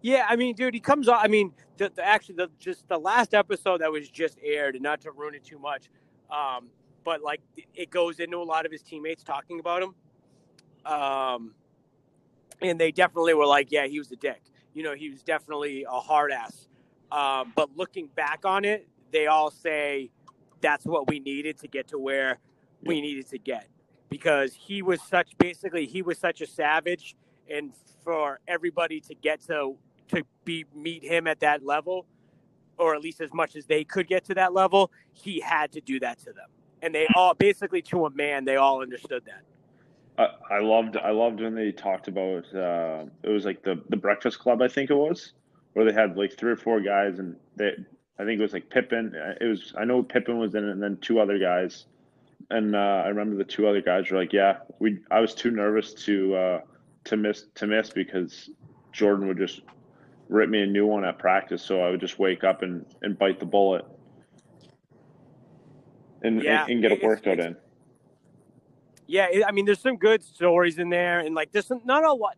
[0.02, 1.18] Yeah, I mean, dude, he comes on.
[1.18, 4.84] I mean, the, the actually the just the last episode that was just aired, and
[4.84, 5.90] not to ruin it too much,
[6.32, 6.70] um,
[7.04, 7.42] but like
[7.76, 9.94] it goes into a lot of his teammates talking about him,
[10.86, 11.54] um,
[12.62, 14.42] and they definitely were like, yeah, he was a dick.
[14.74, 16.68] You know, he was definitely a hard ass.
[17.12, 20.12] Um, but looking back on it, they all say
[20.62, 22.40] that's what we needed to get to where
[22.84, 23.68] we needed to get.
[24.10, 27.16] because he was such basically he was such a savage,
[27.50, 27.72] and
[28.04, 29.76] for everybody to get to
[30.10, 32.06] to be meet him at that level,
[32.78, 35.82] or at least as much as they could get to that level, he had to
[35.82, 36.50] do that to them,
[36.82, 39.44] and they all basically to a man they all understood that.
[40.20, 43.98] I, I loved I loved when they talked about uh, it was like the the
[43.98, 45.34] Breakfast Club I think it was
[45.74, 47.72] where they had like three or four guys and they
[48.20, 50.84] I think it was like Pippen it was I know Pippen was in it and
[50.84, 51.86] then two other guys.
[52.52, 55.52] And uh, I remember the two other guys were like yeah we I was too
[55.52, 56.62] nervous to uh,
[57.06, 58.50] to miss to miss because
[58.92, 59.62] Jordan would just
[60.28, 61.64] rip me a new one at practice.
[61.64, 63.86] So I would just wake up and, and bite the bullet
[66.22, 67.56] and, Yeah, and, and get a workout in.
[69.10, 72.14] Yeah, it, I mean, there's some good stories in there, and like, there's not a
[72.14, 72.36] lot.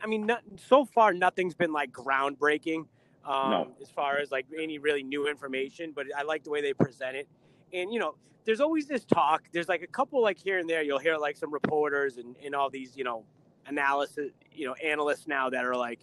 [0.00, 2.86] I mean, not, so far, nothing's been like groundbreaking
[3.24, 3.76] um, No.
[3.82, 5.92] as far as like any really new information.
[5.92, 7.28] But I like the way they present it,
[7.72, 9.42] and you know, there's always this talk.
[9.52, 10.82] There's like a couple like here and there.
[10.84, 13.24] You'll hear like some reporters and, and all these you know
[13.66, 16.00] analysis, you know, analysts now that are like,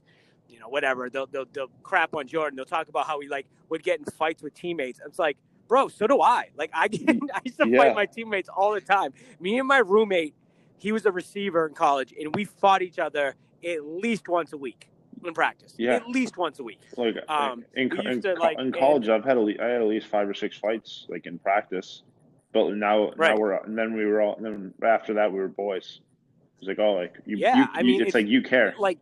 [0.49, 1.09] you know, whatever.
[1.09, 2.57] They'll, they'll they'll crap on Jordan.
[2.57, 4.99] They'll talk about how he like would get in fights with teammates.
[5.05, 5.37] It's like,
[5.71, 6.49] bro, so do I.
[6.57, 7.77] Like I get, I used to Yeah.
[7.77, 9.13] fight my teammates all the time.
[9.39, 10.35] Me and my roommate,
[10.77, 14.57] he was a receiver in college, and we fought each other at least once a
[14.57, 14.89] week
[15.23, 15.73] in practice.
[15.77, 15.93] Yeah.
[15.93, 16.79] At least once a week.
[16.97, 19.81] Like Um, in, in, to, like, in and- college, I've had at least, I had
[19.81, 22.03] at least five or six fights like in practice,
[22.51, 23.33] but now Right.
[23.33, 26.01] now we're and then we were all and then after that we were boys.
[26.59, 28.75] It's like oh like you, Yeah, you, I you- mean, it's if- like you care.
[28.77, 28.99] Like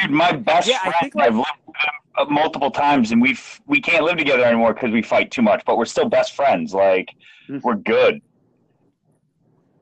[0.00, 3.12] Dude, my best Yeah, I friend, think, like- I've lived with him uh, multiple times,
[3.12, 5.62] and we've we can't live together anymore because we fight too much.
[5.66, 6.72] But we're still best friends.
[6.74, 7.10] Like
[7.46, 7.58] Hmm.
[7.62, 8.20] we're good.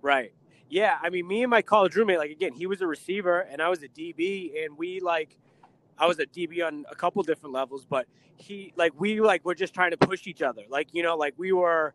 [0.03, 0.33] Right.
[0.69, 3.63] Yeah, I mean, me and my college roommate, like again, he was a receiver and
[3.63, 5.39] I was a DB, and we like,
[5.99, 9.55] I was a DB on a couple different levels, but he like we like we're
[9.55, 11.95] just trying to push each other, like you know, like we were,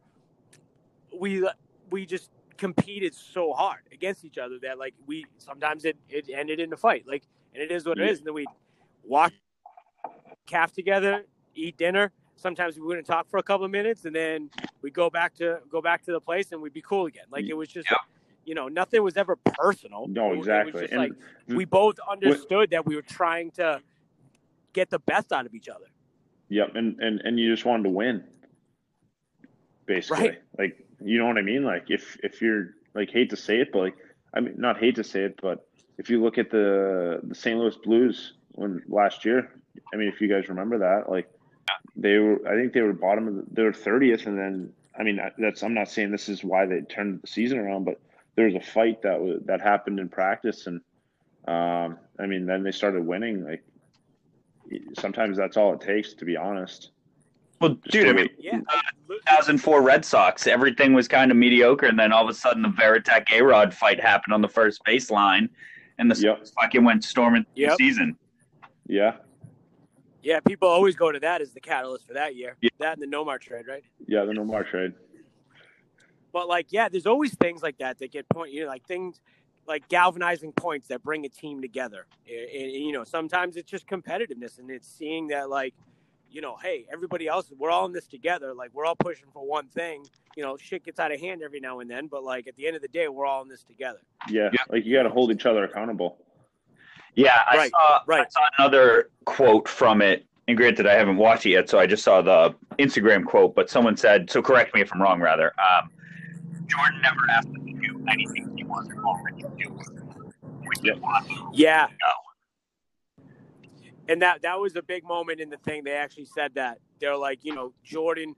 [1.19, 1.47] we
[1.91, 6.60] we just competed so hard against each other that like we sometimes it it ended
[6.60, 7.23] in a fight, like,
[7.54, 8.20] and it is what it is.
[8.20, 8.46] And then we
[9.04, 9.34] walk
[10.46, 12.12] calf together, eat dinner.
[12.36, 14.50] Sometimes we wouldn't talk for a couple of minutes, and then
[14.82, 17.26] we'd go back to go back to the place, and we'd be cool again.
[17.30, 18.00] Like it was just, Yep.
[18.46, 20.08] you know, nothing was ever personal.
[20.08, 20.88] No, It it was exactly.
[20.90, 21.12] And like
[21.48, 23.82] we both understood that we were trying to
[24.74, 25.86] get the best out of each other.
[26.48, 28.24] Yep, and and and you just wanted to win.
[29.86, 30.42] Basically, Right.
[30.58, 31.64] like you know what I mean.
[31.64, 33.98] Like if if you're like hate to say it, but like
[34.34, 35.68] I mean not hate to say it, but
[36.00, 37.60] if you look at the the St.
[37.60, 39.52] Louis Blues when last year,
[39.94, 41.30] I mean if you guys remember that, like
[41.96, 45.04] they were I think they were bottom of the, they were thirtieth, and then I
[45.04, 48.00] mean that's I'm not saying this is why they turned the season around, but
[48.36, 50.82] there was a fight that was that happened in practice, and
[51.48, 53.44] um, I mean then they started winning.
[53.44, 53.64] Like
[54.98, 56.92] sometimes that's all it takes, to be honest.
[57.60, 58.62] Well, Just dude, I mean, Yeah.
[59.10, 62.70] 2004 Red Sox, everything was kind of mediocre, and then all of a sudden the
[62.70, 65.50] Varitek A Rod fight happened on the first baseline,
[66.00, 66.48] and the Yep.
[66.60, 67.70] Fucking went storming Yep.
[67.70, 68.18] the season.
[68.88, 69.18] Yeah,
[70.24, 72.58] Yeah, people always go to that as the catalyst for that year.
[72.62, 72.70] Yeah.
[72.80, 73.84] That and the Nomar trade, right?
[74.08, 74.94] yeah, the Nomar trade.
[76.34, 78.52] But like, yeah, there's always things like that that get point.
[78.52, 79.22] You know, like things
[79.68, 82.08] like galvanizing points that bring a team together.
[82.28, 85.74] And, and, you know, sometimes it's just competitiveness, and it's seeing that like,
[86.32, 88.54] you know, hey, everybody else, we're all in this together.
[88.54, 90.06] Like, we're all pushing for one thing.
[90.36, 92.68] You know, shit gets out of hand every now and then, but like at the
[92.68, 94.00] end of the day, we're all in this together.
[94.30, 94.60] Yeah, Yeah.
[94.70, 96.18] like you got to hold each other accountable.
[97.15, 98.26] Yeah, I Right, saw right.
[98.26, 100.26] I saw another quote from it.
[100.48, 103.54] And granted, I haven't watched it yet, so I just saw the Instagram quote.
[103.54, 105.20] But someone said, so correct me if I'm wrong.
[105.22, 105.92] Rather, um,
[106.65, 109.78] Jordan never asked him to do anything he wasn't already doing.
[110.62, 110.96] We Yep.
[110.96, 111.88] just wanted him Yeah.
[114.10, 115.84] And that that was a big moment in the thing.
[115.84, 118.36] They actually said that they're like, you know, Jordan,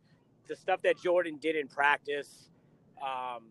[0.47, 2.49] the stuff that Jordan did in practice,
[3.01, 3.45] um,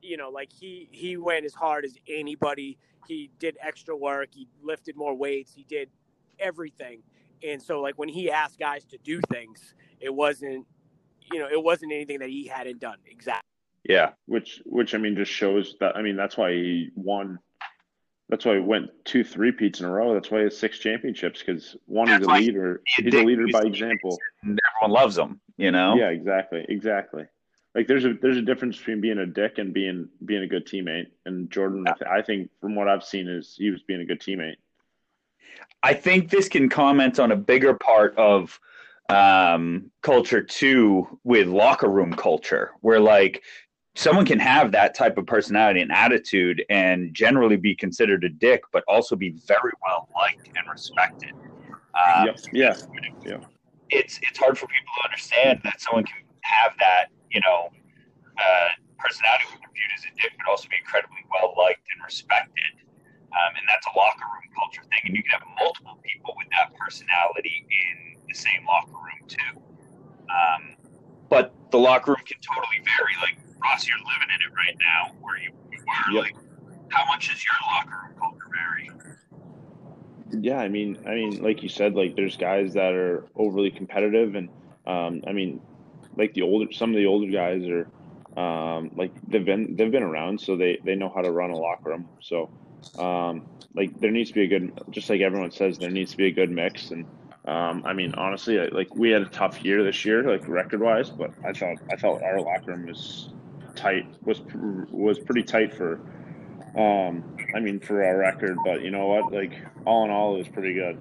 [0.00, 2.78] you know, like he he went as hard as anybody.
[3.08, 4.28] He did extra work.
[4.32, 5.52] He lifted more weights.
[5.52, 5.90] He did
[6.38, 7.02] everything.
[7.42, 10.66] And so, like when he asked guys to do things, it wasn't,
[11.32, 12.98] you know, it wasn't anything that he hadn't done.
[13.06, 13.42] Exactly.
[13.84, 15.96] Yeah, Which, which I mean, just shows that.
[15.96, 17.38] I mean, that's why he won.
[18.28, 20.12] That's why he went two three peats in a row.
[20.14, 22.82] That's why he has six championships because one, That's he's a leader.
[22.96, 24.18] he He's a leader by example.
[24.42, 25.40] and everyone loves him.
[25.56, 25.96] You know.
[25.96, 27.24] Yeah, exactly, exactly.
[27.74, 30.66] Like there's a there's a difference between being a dick and being being a good
[30.66, 31.06] teammate.
[31.26, 34.04] And Jordan, I, th- I think from what I've seen, is he was being a
[34.04, 34.56] good teammate.
[35.82, 38.58] I think this can comment on a bigger part of
[39.08, 43.42] um, culture too, with locker room culture, where like
[43.98, 48.62] someone can have that type of personality and attitude and generally be considered a dick,
[48.72, 51.32] but also be very well liked and respected.
[51.98, 52.38] Um, Yep.
[52.52, 52.74] Yeah.
[53.26, 53.40] Yeah.
[53.90, 57.70] It's it's hard for people to understand that someone can have that, you know,
[58.38, 58.68] uh,
[59.02, 62.78] personality when viewed is a dick, but also be incredibly well liked and respected.
[63.34, 65.10] Um, and that's a locker room culture thing.
[65.10, 69.52] And you can have multiple people with that personality in the same locker room too.
[70.30, 70.78] Um,
[71.28, 73.18] but the locker room can totally vary.
[73.20, 76.12] Like Ross, you're living in it right now, where you, you are.
[76.12, 76.22] Yep.
[76.22, 76.36] Like,
[76.90, 78.90] how much is your locker room culture vary?
[80.30, 84.34] Yeah, I mean, I mean, like you said, like there's guys that are overly competitive,
[84.34, 84.48] and
[84.86, 85.60] um, I mean,
[86.16, 87.88] like the older, some of the older guys are,
[88.38, 91.56] um, like they've been they've been around, so they they know how to run a
[91.56, 92.08] locker room.
[92.20, 92.50] So,
[92.98, 96.16] um, like there needs to be a good, just like everyone says, there needs to
[96.16, 96.90] be a good mix.
[96.90, 97.06] And
[97.46, 101.08] um, I mean, honestly, like we had a tough year this year, like record wise,
[101.08, 103.30] but I thought I thought our locker room was
[103.78, 104.42] tight, was
[104.90, 106.00] was pretty tight for
[106.76, 109.32] um, I mean, for our record, but you know what?
[109.32, 109.52] Like,
[109.86, 110.98] all in all, it was pretty good.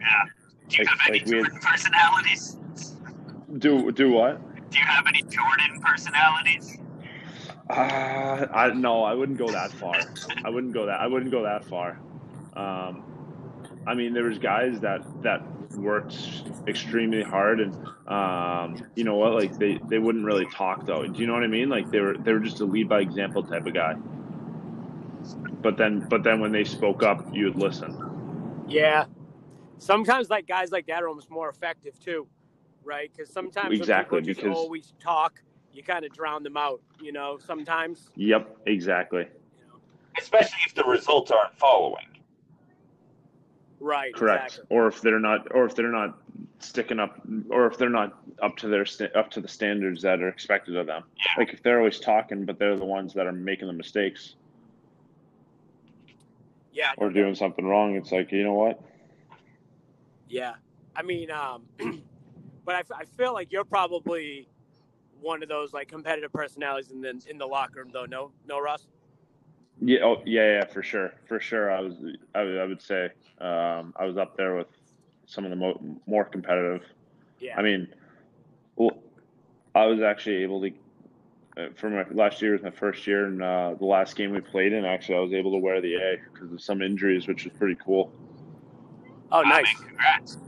[0.00, 0.24] Yeah.
[0.68, 2.56] Do you Like- have any like Jordan personalities?
[3.58, 4.40] Do do what?
[4.70, 6.78] Do you have any Jordan personalities?
[7.68, 9.96] Uh, I no, I wouldn't go that far.
[10.44, 11.00] I wouldn't go that.
[11.00, 11.98] I wouldn't go that far.
[12.56, 13.04] Um,
[13.86, 15.42] I mean, there was guys that that
[15.76, 16.16] worked
[16.66, 17.74] extremely hard, and
[18.08, 19.32] um, you know what?
[19.34, 21.06] Like they they wouldn't really talk though.
[21.06, 21.68] Do you know what I mean?
[21.68, 23.94] Like they were they were just a lead by example type of guy.
[25.62, 28.64] But then but then when they spoke up, you would listen.
[28.68, 29.04] Yeah.
[29.78, 32.26] Sometimes like guys like that are almost more effective too,
[32.84, 33.10] right?
[33.14, 36.80] Because sometimes when Exactly, people just because- always talk, you kind of drown them out.
[37.00, 38.10] You know, sometimes.
[38.16, 39.20] Yep, exactly.
[39.58, 39.80] You know,
[40.18, 42.06] Especially if the results aren't following.
[43.80, 44.14] Right.
[44.14, 44.46] Correct.
[44.54, 44.76] Exactly.
[44.76, 46.18] Or if they're not, or if they're not
[46.60, 50.28] sticking up, or if they're not up to their up to the standards that are
[50.28, 51.04] expected of them.
[51.36, 54.34] Like if they're always talking, but they're the ones that are making the mistakes
[56.72, 56.92] Yeah.
[56.96, 58.80] or doing something wrong, it's like you know what?
[60.28, 60.54] Yeah.
[60.96, 61.62] I mean, um,
[62.64, 64.48] but I feel like you're probably
[65.20, 68.06] one of those like competitive personalities in the in the locker room, though.
[68.06, 68.86] No, no, Russ.
[69.80, 70.00] Yeah.
[70.04, 70.58] Oh, yeah.
[70.58, 70.64] Yeah.
[70.66, 71.12] For sure.
[71.26, 71.70] For sure.
[71.70, 71.94] I was.
[72.34, 74.66] I would, I would say um, I was up there with
[75.26, 76.82] some of the mo- more competitive.
[77.38, 77.56] Yeah.
[77.56, 77.88] I mean,
[78.76, 78.98] well,
[79.74, 80.70] I was actually able to.
[81.56, 84.40] Uh, for my last year was my first year, and uh, the last game we
[84.40, 87.44] played in, actually, I was able to wear the A because of some injuries, which
[87.44, 88.12] was pretty cool.
[89.32, 89.66] oh, I nice.
[89.80, 90.38] mean, congrats.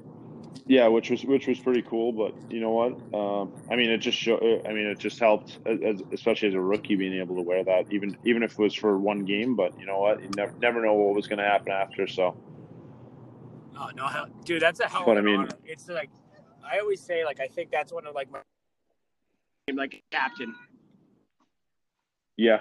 [0.66, 2.12] Yeah, which was which was pretty cool.
[2.12, 2.92] But you know what?
[3.14, 4.36] Um, I mean, it just show.
[4.66, 7.92] I mean, it just helped, as, especially as a rookie, being able to wear that,
[7.92, 9.56] even even if it was for one game.
[9.56, 10.22] But you know what?
[10.22, 12.06] You never never know what was going to happen after.
[12.06, 12.36] So
[13.76, 15.48] Oh no, hell, dude, that's a hell But I mean- honor.
[15.64, 16.10] It's like
[16.64, 18.40] I always say, like I think that's one of like my
[19.74, 20.54] like captain.
[22.36, 22.60] yeah,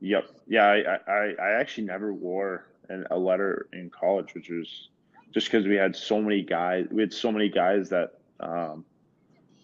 [0.00, 0.66] yep, yeah.
[0.66, 4.88] I I, I actually never wore an, a letter in college, which was
[5.32, 6.86] just because we had so many guys.
[6.90, 8.84] We had so many guys that um,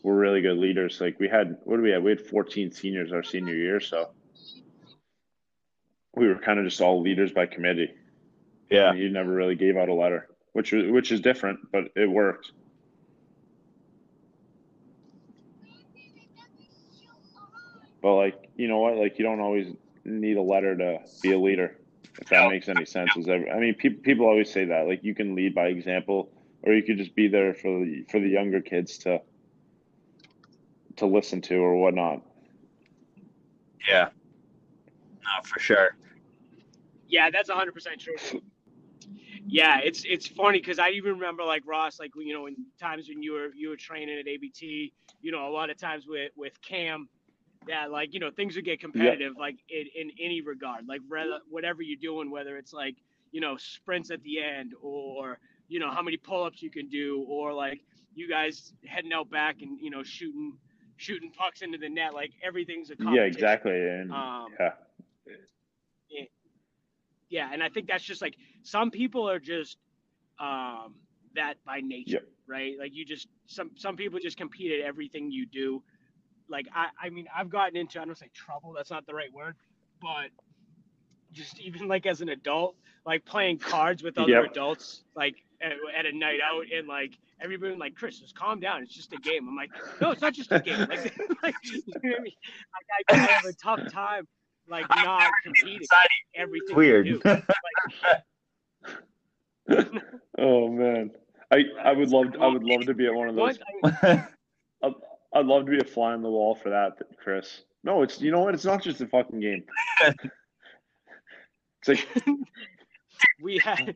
[0.03, 1.01] were really good leaders.
[1.01, 2.03] Like we had, what do we have?
[2.03, 4.11] We had 14 seniors our senior year, so
[6.15, 7.93] we were kind of just all leaders by committee.
[8.71, 8.95] Yeah.
[8.95, 12.51] you never really gave out a letter, which was which is different, but it worked.
[18.03, 18.97] But like, you know what?
[18.97, 19.75] Like, you don't always
[20.05, 21.77] need a letter to be a leader,
[22.21, 23.17] if that makes any sense.
[23.17, 24.87] Is ever, I mean, people people always say that.
[24.87, 26.31] Like, you can lead by example,
[26.63, 29.21] or you could just be there for the for the younger kids to
[30.97, 32.23] to listen to or whatnot.
[33.89, 34.09] Yeah.
[35.23, 35.97] No, for sure.
[37.09, 38.41] Yeah, that's 100 percent true.
[39.49, 43.09] Yeah, it's it's funny because I even remember like Ross, like you know, in times
[43.09, 46.33] when you were you were training at ABT, you know, a lot of times with
[46.37, 47.09] with Cam,
[47.67, 51.01] that like you know things would get competitive like in, in any regard, like
[51.49, 52.97] whatever you're doing, whether it's like
[53.33, 57.25] you know sprints at the end or you know how many pull-ups you can do,
[57.29, 57.81] or like
[58.15, 60.57] you guys heading out back and you know shooting
[60.97, 63.15] shooting pucks into the net, like everything's a competition.
[63.15, 63.73] Yeah, exactly.
[63.73, 64.73] And Um, yeah,
[67.29, 69.79] yeah and i think that's just like some people are just
[70.41, 70.95] um
[71.35, 72.29] that by nature Yep.
[72.47, 75.83] right like you just some some people just compete at everything you do
[76.49, 79.33] like i i mean i've gotten into i don't say trouble that's not the right
[79.33, 79.55] word
[80.01, 80.31] but
[81.33, 84.51] just even like as an adult like playing cards with other Yep.
[84.53, 88.83] adults like at, at a night out and like everybody like chris just calm down
[88.83, 89.49] it's just a game.
[89.49, 89.71] I'm like
[90.01, 90.79] no it's not just a game.
[90.89, 92.33] Like, like you know what i mean?
[92.75, 94.27] Like I, I have a tough time
[94.69, 95.87] like not competing
[96.35, 97.23] everything Weird.
[100.39, 101.11] oh man,
[101.51, 103.59] I I would love I would love to be at one of those.
[104.03, 104.23] Thing-
[105.37, 107.63] I'd, I'd love to be a fly on the wall for that, Chris.
[107.85, 108.55] No, it's you know what?
[108.55, 109.65] It's not just a fucking game.
[111.89, 112.27] It's like
[113.41, 113.95] we had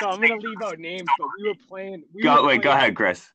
[0.00, 2.04] so I'm gonna leave out names, but we were playing.
[2.14, 3.28] We Go, were wait, go playing- ahead, Chris.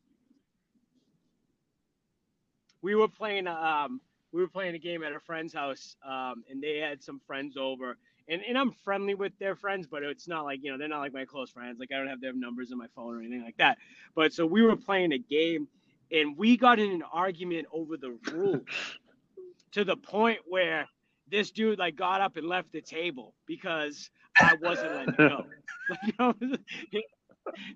[2.81, 3.99] We were playing um
[4.31, 7.57] we were playing a game at a friend's house, um, and they had some friends
[7.57, 7.97] over,
[8.29, 10.99] and, and I'm friendly with their friends, but it's not like you know they're not
[11.01, 11.77] like my close friends.
[11.79, 13.77] Like I don't have their numbers in my phone or anything like that.
[14.15, 15.67] But so we were playing a game,
[16.11, 18.97] and we got in an argument over the rules
[19.71, 20.87] to the point where
[21.29, 24.09] this dude like got up and left the table because
[24.39, 25.43] I wasn't letting go.
[25.89, 26.33] Like, you know,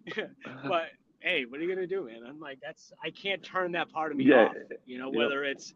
[0.68, 0.86] but
[1.22, 2.22] hey, what are you gonna do, man?
[2.28, 4.32] I'm like, that's I can't turn that part of me Yeah.
[4.32, 4.58] off.
[4.86, 5.74] You know, whether it's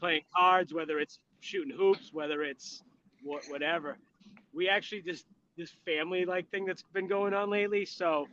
[0.00, 2.82] playing cards, whether it's shooting hoops, whether it's
[3.22, 3.98] wha- whatever.
[4.54, 7.84] We actually just this family like thing that's been going on lately.
[7.84, 8.30] So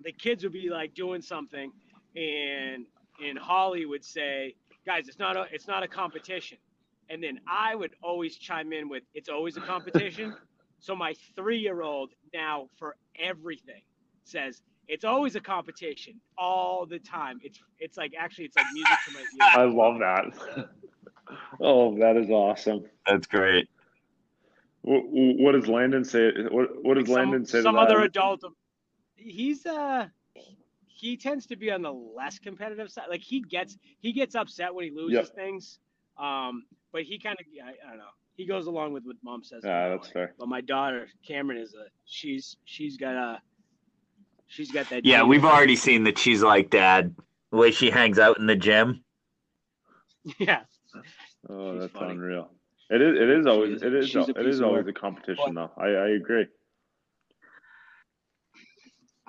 [0.00, 1.72] the kids would be like doing something,
[2.16, 2.86] and
[3.24, 4.54] and Holly would say,
[4.86, 6.58] "Guys, it's not a it's not a competition,"
[7.08, 10.34] and then I would always chime in with, "It's always a competition."
[10.80, 13.82] so my three year old now for everything
[14.24, 14.62] says.
[14.88, 17.38] It's always a competition all the time.
[17.44, 19.56] It's it's like actually it's like music to my ears.
[19.56, 20.68] I love that.
[21.60, 22.84] oh, that is awesome.
[23.06, 23.68] That's great.
[24.82, 26.32] What, what does Landon say?
[26.50, 27.82] What, what does Like Landon say some, to some that?
[27.82, 28.44] other adult
[29.16, 30.06] he's uh
[31.00, 34.74] he tends to be on the less competitive side like he gets he gets upset
[34.74, 35.34] when he loses Yep.
[35.34, 35.78] things
[36.18, 38.04] um but he kind of I, I don't know
[38.36, 40.34] he goes along with what mom says Yeah, that's fair.
[40.38, 43.40] but my daughter cameron is a she's she's got a
[44.46, 45.50] she's got that Yeah, we've thing.
[45.50, 47.14] already seen that she's like dad.
[47.50, 49.02] The way she hangs out in the gym.
[50.38, 50.60] yeah
[51.48, 52.12] Oh, She's that's funny.
[52.12, 52.50] unreal.
[52.90, 53.16] It is.
[53.18, 53.76] It is always.
[53.76, 54.08] is- It is.
[54.08, 54.96] she's a It piece is of always work.
[54.96, 55.70] a competition, though.
[55.78, 56.46] I, I agree.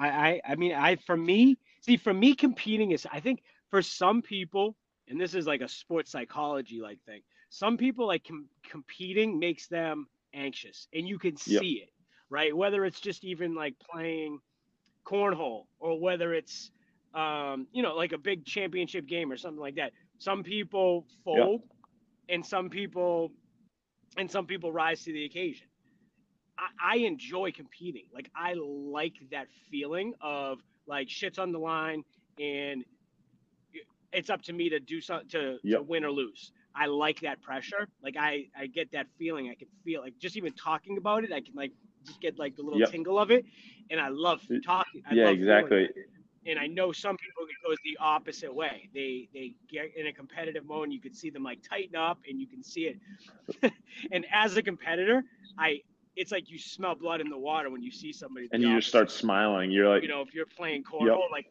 [0.02, 3.82] I, I I mean I for me see for me competing is I think for
[3.82, 4.76] some people
[5.10, 9.68] and this is like a sports psychology like thing some people like com- competing makes
[9.68, 11.68] them anxious and you can Yep.
[11.68, 11.90] see it
[12.30, 12.56] right?
[12.56, 14.40] Whether it's just even like playing
[15.06, 16.72] cornhole or whether it's
[17.14, 21.62] um you know like a big championship game or something like that some people fold
[22.30, 23.32] and some people
[24.18, 25.68] and some people rise to the occasion
[26.62, 28.06] I, I enjoy competing.
[28.14, 32.04] Like I like that feeling of like shit's on the line
[32.40, 32.86] and
[34.14, 36.52] it's up to me to do something to, to win or lose.
[36.76, 37.88] I like that pressure.
[38.04, 39.50] Like I, I get that feeling.
[39.50, 41.72] I can feel like just even talking about it, I can like
[42.06, 42.90] just get like the little Yep.
[42.92, 43.46] tingle of it.
[43.90, 45.04] And I love talking.
[45.10, 45.90] I yeah, love exactly.
[46.46, 48.90] And I know some people it goes the opposite way.
[48.94, 52.20] They they get in a competitive mode and you can see them like tighten up
[52.30, 53.74] and you can see it.
[54.12, 55.24] and as a competitor,
[55.58, 55.82] I
[56.16, 58.48] it's like you smell blood in the water when you see somebody.
[58.52, 59.72] And the you just start smiling.
[59.72, 61.48] You're like, you know, if you're playing cornhole, like,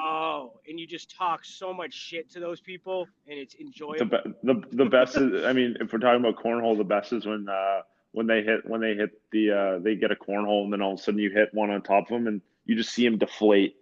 [0.00, 4.06] oh, and you just talk so much shit to those people, and it's the enjoyable.
[4.06, 5.44] be- the the best is.
[5.44, 7.80] I mean, if we're talking about cornhole, the best is when uh
[8.12, 10.94] when they hit when they hit the uh they get a cornhole and then all
[10.94, 13.18] of a sudden you hit one on top of them and you just see them
[13.18, 13.76] deflate,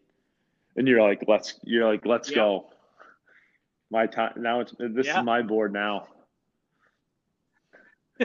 [0.76, 2.36] and you're like, let's you're like, let's Yeah.
[2.36, 2.66] go.
[3.90, 4.60] My time now.
[4.60, 5.20] It's this Yeah.
[5.20, 6.08] is my board now.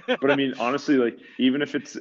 [0.07, 1.97] But I mean, honestly, like even if it's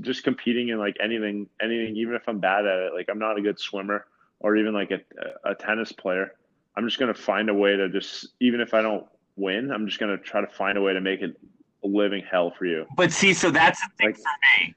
[0.00, 3.38] just competing in like anything, anything, even if I'm bad at it, like I'm not
[3.38, 4.06] a good swimmer
[4.40, 5.00] or even like a,
[5.44, 6.32] a tennis player,
[6.76, 9.06] I'm just gonna find a way to just even if I don't
[9.36, 11.36] win, I'm just gonna try to find a way to make it
[11.82, 12.86] a living hell for you.
[12.96, 14.74] But see, so that's the thing Like- for me.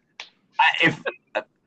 [0.59, 1.01] I, if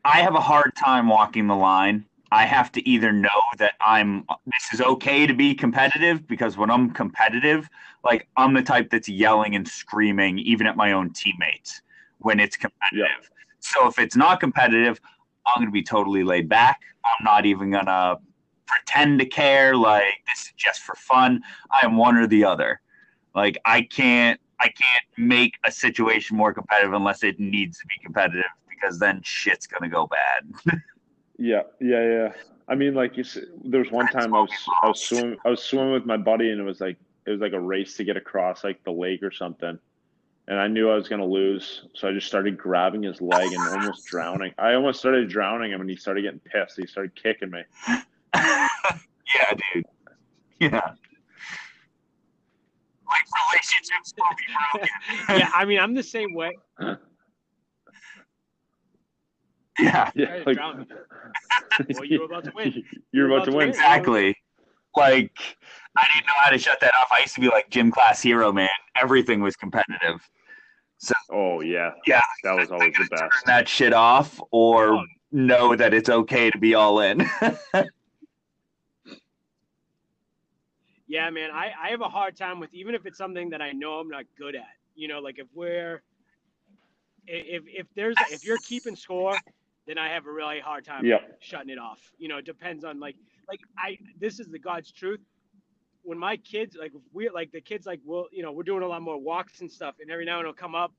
[0.05, 3.29] I have a hard time walking the line, I have to either know
[3.59, 7.69] that I'm this is okay to be competitive because when I'm competitive,
[8.05, 11.83] like I'm the type that's yelling and screaming even at my own teammates
[12.19, 13.31] when it's competitive.
[13.59, 15.01] So if it's not competitive,
[15.47, 16.81] I'm going to be totally laid back.
[17.05, 18.19] I'm not even going to
[18.67, 21.43] pretend to care like this is just for fun.
[21.71, 22.81] I am one or the other.
[23.35, 27.95] Like I can't I can't make a situation more competitive unless it needs to be
[28.05, 30.81] competitive because then shit's gonna go bad.
[31.41, 32.33] Yeah, yeah, yeah.
[32.69, 34.51] I mean, like you said, there was one time I was
[34.83, 37.41] I was swimming I was swimming with my buddy and it was like it was
[37.41, 39.79] like a race to get across like the lake or something.
[40.49, 43.63] And I knew I was gonna lose, so I just started grabbing his leg and
[43.69, 44.53] almost drowning.
[44.59, 46.77] I almost started drowning him, and he started getting pissed.
[46.77, 47.63] He started kicking me.
[48.35, 48.69] yeah,
[49.73, 49.87] dude.
[50.59, 50.81] Yeah.
[53.09, 54.89] Like relationships will be broken.
[55.41, 56.57] yeah, I mean, I'm the same way.
[59.83, 60.59] Yeah, Yeah, like.
[61.95, 62.85] Well, you're about to win.
[63.13, 63.71] You're about to win.
[63.71, 64.37] exactly.
[64.97, 65.33] Like
[65.97, 67.09] I didn't know how to shut that off.
[67.17, 68.69] I used to be like gym class hero, man.
[69.01, 70.21] Everything was competitive.
[70.99, 72.21] So, oh yeah, Yeah.
[72.45, 73.47] that was always the Turn best.
[73.47, 75.05] that shit off or Oh.
[75.33, 77.25] know that it's okay to be all in.
[81.11, 83.73] Yeah, man, I, I have a hard time with even if it's something that I
[83.73, 84.63] know I'm not good at.
[84.95, 86.03] You know, like if we're
[87.27, 89.43] if if there's if you're keeping score,
[89.87, 91.39] then I have a really hard time Yep.
[91.41, 92.01] shutting it off.
[92.19, 93.17] You know, it depends on like
[93.49, 95.21] like I this is the God's truth.
[96.03, 98.87] when my kids like we like the kids like well you know we're doing a
[98.89, 100.93] lot more walks and stuff, and every now and it'll come up.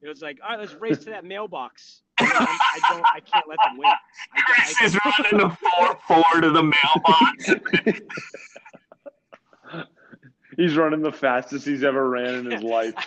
[0.00, 2.02] It was like, all right, let's race to that mailbox.
[2.20, 3.88] I'm, don't, I can't let them win.
[3.88, 5.00] I, don't- I, Chris is
[5.32, 8.00] running a four four to the mailbox.
[10.56, 12.94] He's running the fastest he's ever ran in his life.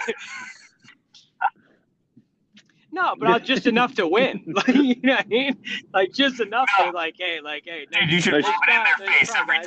[2.92, 4.44] No, but I'll just enough to win.
[4.56, 5.58] Like you know what I mean?
[5.94, 8.84] Like just enough to like, hey, like, hey, Dude, you should Nice put it in
[8.84, 9.66] their nice face try, every guys.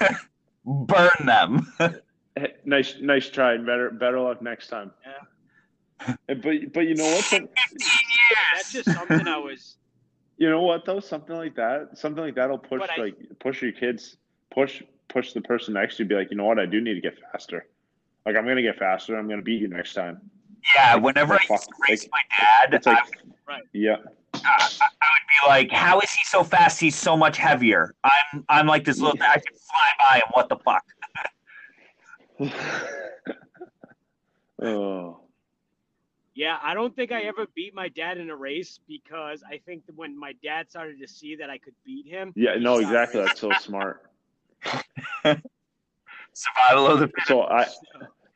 [0.00, 0.16] time.
[0.64, 1.72] Burn them.
[2.66, 3.56] Nice, nice try.
[3.56, 4.90] Better, better luck next time.
[5.06, 6.14] Yeah.
[6.26, 7.24] But, but you know what?
[7.24, 7.48] Some-
[8.54, 9.78] That's just something I was.
[10.36, 11.00] You know what though?
[11.00, 11.96] Something like that.
[11.96, 14.18] Something like that'll push I- like push your kids.
[14.52, 16.08] Push push the person next to you.
[16.10, 16.58] Be like, you know what?
[16.58, 17.66] I do need to get faster.
[18.26, 19.16] Like I'm gonna get faster.
[19.16, 20.20] I'm gonna beat you next time.
[20.74, 22.98] Yeah, whenever I Fuck, used to race like- my dad, It's like,
[23.46, 23.62] Right.
[23.72, 23.96] yeah,
[24.34, 26.80] I, I would be like, "How is he so fast?
[26.80, 27.94] He's so much heavier.
[28.02, 29.16] I'm I'm like this little.
[29.22, 30.24] I can fly by him.
[30.32, 30.84] What the fuck?"
[34.62, 35.20] oh,
[36.34, 39.86] Yeah, I don't think I ever beat my dad in a race because I think
[39.86, 42.32] that when my dad started to see that I could beat him.
[42.36, 42.56] yeah.
[42.58, 43.22] No, exactly.
[43.22, 44.10] That's so smart.
[46.32, 47.66] Survival of the So I.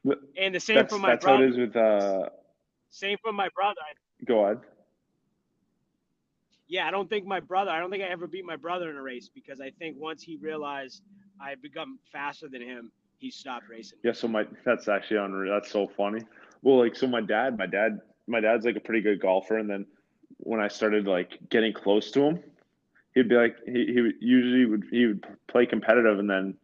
[0.04, 1.44] And the same That's for my that's how brother.
[1.44, 1.76] it is with.
[1.76, 2.28] uh
[2.90, 3.80] Same for my brother.
[4.26, 4.60] Go ahead.
[6.68, 7.70] Yeah, I don't think my brother.
[7.70, 10.22] I don't think I ever beat my brother in a race because I think once
[10.22, 11.02] he realized
[11.40, 13.98] I had become faster than him, he stopped racing.
[14.04, 15.46] Yeah, so my that's actually on.
[15.48, 16.20] That's so funny.
[16.62, 19.68] Well, like so my dad, my dad, my dad's like a pretty good golfer, and
[19.68, 19.84] then
[20.38, 22.40] when I started like getting close to him,
[23.14, 26.54] he'd be like he, he would usually would he would play competitive, and then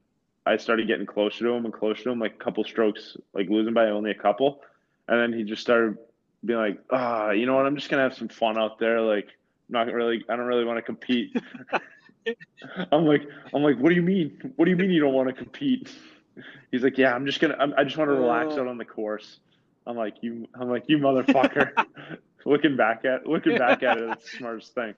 [0.47, 3.49] I started getting closer to him and closer to him, like a couple strokes, like
[3.49, 4.63] losing by only a couple,
[5.09, 5.99] and then he just started
[6.45, 7.67] being like, ah, you know what?
[7.67, 9.29] I'm just gonna have some fun out there, like.
[9.69, 10.25] I'm Not really.
[10.29, 11.37] I don't really want to compete.
[12.93, 13.23] I'm like,
[13.55, 14.53] I'm like, what do you mean?
[14.57, 15.91] What do you mean you don't want to compete?
[16.71, 19.41] He's like, yeah, I'm just gonna, I'm, just want to relax out on the course.
[19.87, 21.73] I'm like, you, I'm like, you motherfucker.
[22.45, 24.95] looking back at, looking back at it, it's the smartest thing.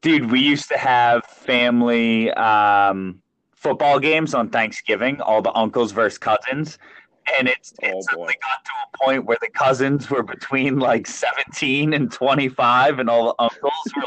[0.00, 3.20] Dude, we used to have family um,
[3.60, 6.78] football games on Thanksgiving, all the uncles versus cousins.
[7.38, 11.06] And it's, it Oh, suddenly got to a point where the cousins were between like
[11.06, 14.02] 17 and 25, and all the uncles were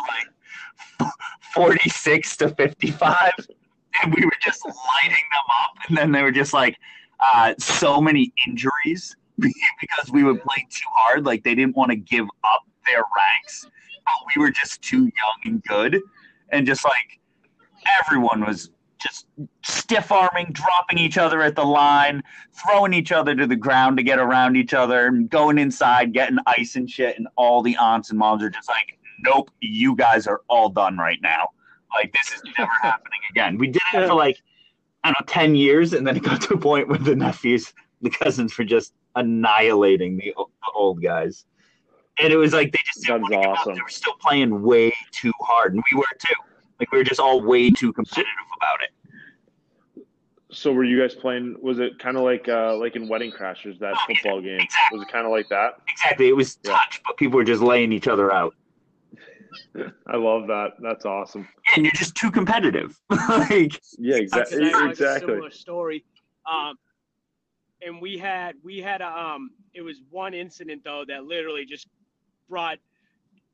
[1.06, 1.12] like
[1.54, 3.32] 46 to 55.
[4.04, 5.72] And we were just lighting them up.
[5.88, 6.78] And then they were just like,
[7.34, 11.26] uh, so many injuries because we would play too hard.
[11.26, 13.68] Like they didn't want to give up their ranks
[14.06, 16.02] but we were just too young and good,
[16.50, 17.20] and just like
[18.02, 18.70] everyone was
[19.04, 19.28] just
[19.64, 22.24] stiff arming, dropping each other at the line,
[22.54, 26.38] throwing each other to the ground to get around each other, and going inside, getting
[26.48, 30.26] ice and shit, and all the aunts and moms are just like, "Nope, you guys
[30.26, 31.50] are all done right now.
[31.94, 34.38] Like this is never happening again." We did it for like
[35.04, 37.74] I don't know, ten years, and then it got to a point where the nephews,
[38.02, 41.46] the cousins, were just annihilating the, the old guys.
[42.20, 43.60] And it was like they just didn't That's want to give up.
[43.60, 43.76] awesome.
[43.76, 46.34] They were still playing way too hard, and we were too.
[46.80, 48.26] Like we were just all way too competitive
[48.58, 50.06] about it.
[50.52, 51.56] So were you guys playing?
[51.62, 54.60] Was it kind of like, uh, like in Wedding Crashers, that Oh, yeah, football game?
[54.60, 55.00] exactly.
[55.00, 55.74] Was it kind of like that?
[55.90, 56.72] Exactly, it was Yeah.
[56.74, 58.54] touch, but people were just laying each other out,
[60.08, 60.74] I love that.
[60.80, 61.48] That's awesome.
[61.76, 63.00] and you're just too competitive.
[63.30, 64.58] like Yeah, exactly.
[64.64, 65.34] I know it's a Exactly.
[65.34, 66.06] similar story.
[66.46, 66.76] Um,
[67.82, 71.88] and we had we had a um, it was one incident though that literally just
[72.48, 72.78] brought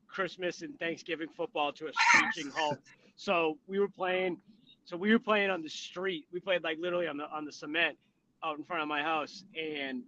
[0.07, 2.79] Christmas and Thanksgiving football to a screeching halt.
[3.19, 4.37] So we were playing,
[4.85, 6.25] so we were playing on the street.
[6.31, 7.97] We played like literally on the on the cement
[8.41, 10.03] out in front of my house, and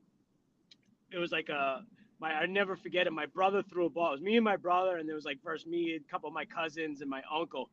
[1.12, 1.84] it was like a
[2.22, 3.12] my I never forget it.
[3.12, 4.12] My brother threw a ball.
[4.12, 6.34] It was me and my brother, and there was like first me, a couple of
[6.34, 7.70] my cousins, and my uncle.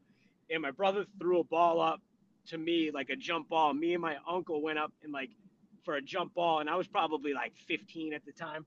[0.50, 2.00] And my brother threw a ball up
[2.48, 3.72] to me like a jump ball.
[3.74, 5.30] Me and my uncle went up and like
[5.84, 8.66] for a jump ball, and I was probably like 15 at the time.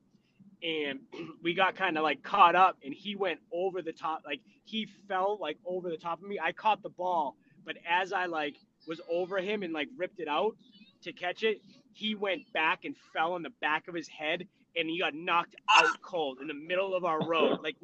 [0.64, 1.00] And
[1.44, 4.24] we got kind of like caught up, and he went over the top.
[4.26, 6.40] Like he fell like over the top of me.
[6.42, 7.36] I caught the ball,
[7.66, 8.58] but as I like
[8.88, 10.56] was over him and like ripped it out
[11.04, 11.62] to catch it,
[11.94, 15.56] he went back and fell on the back of his head, and he got knocked
[15.70, 17.76] out cold in the middle of our road, like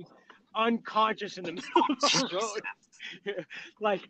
[0.55, 2.29] unconscious in the middle of the
[3.27, 3.45] road.
[3.81, 4.01] like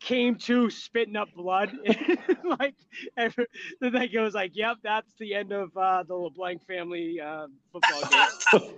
[0.00, 1.72] came to spitting up blood
[2.60, 2.74] like
[3.16, 3.34] and
[3.80, 8.02] then they goes like yep that's the end of uh, the LeBlanc family uh, football
[8.10, 8.20] game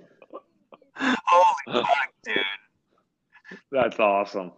[0.94, 2.36] holy fuck, dude!
[3.70, 4.52] That's awesome.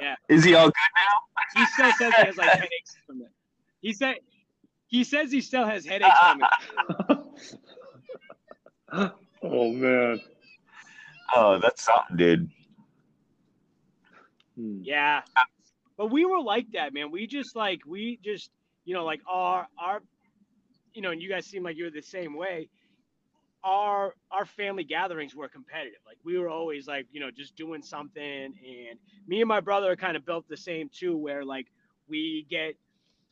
[0.00, 0.14] Yeah.
[0.28, 1.60] Is he all good now?
[1.60, 3.30] he still says he has like headaches from it
[3.80, 4.16] he said
[4.86, 6.42] he says he still has headaches from
[7.10, 7.18] it
[9.42, 10.20] oh man.
[11.36, 12.50] Oh, that's something, dude.
[14.56, 15.22] Yeah
[15.96, 18.50] but we were like that man we just like we just
[18.84, 20.02] you know, like our our,
[20.94, 22.68] you know, and you guys seem like you're the same way.
[23.64, 26.00] Our our family gatherings were competitive.
[26.06, 28.22] Like we were always like, you know, just doing something.
[28.22, 31.66] And me and my brother kind of built the same too, where like
[32.08, 32.74] we get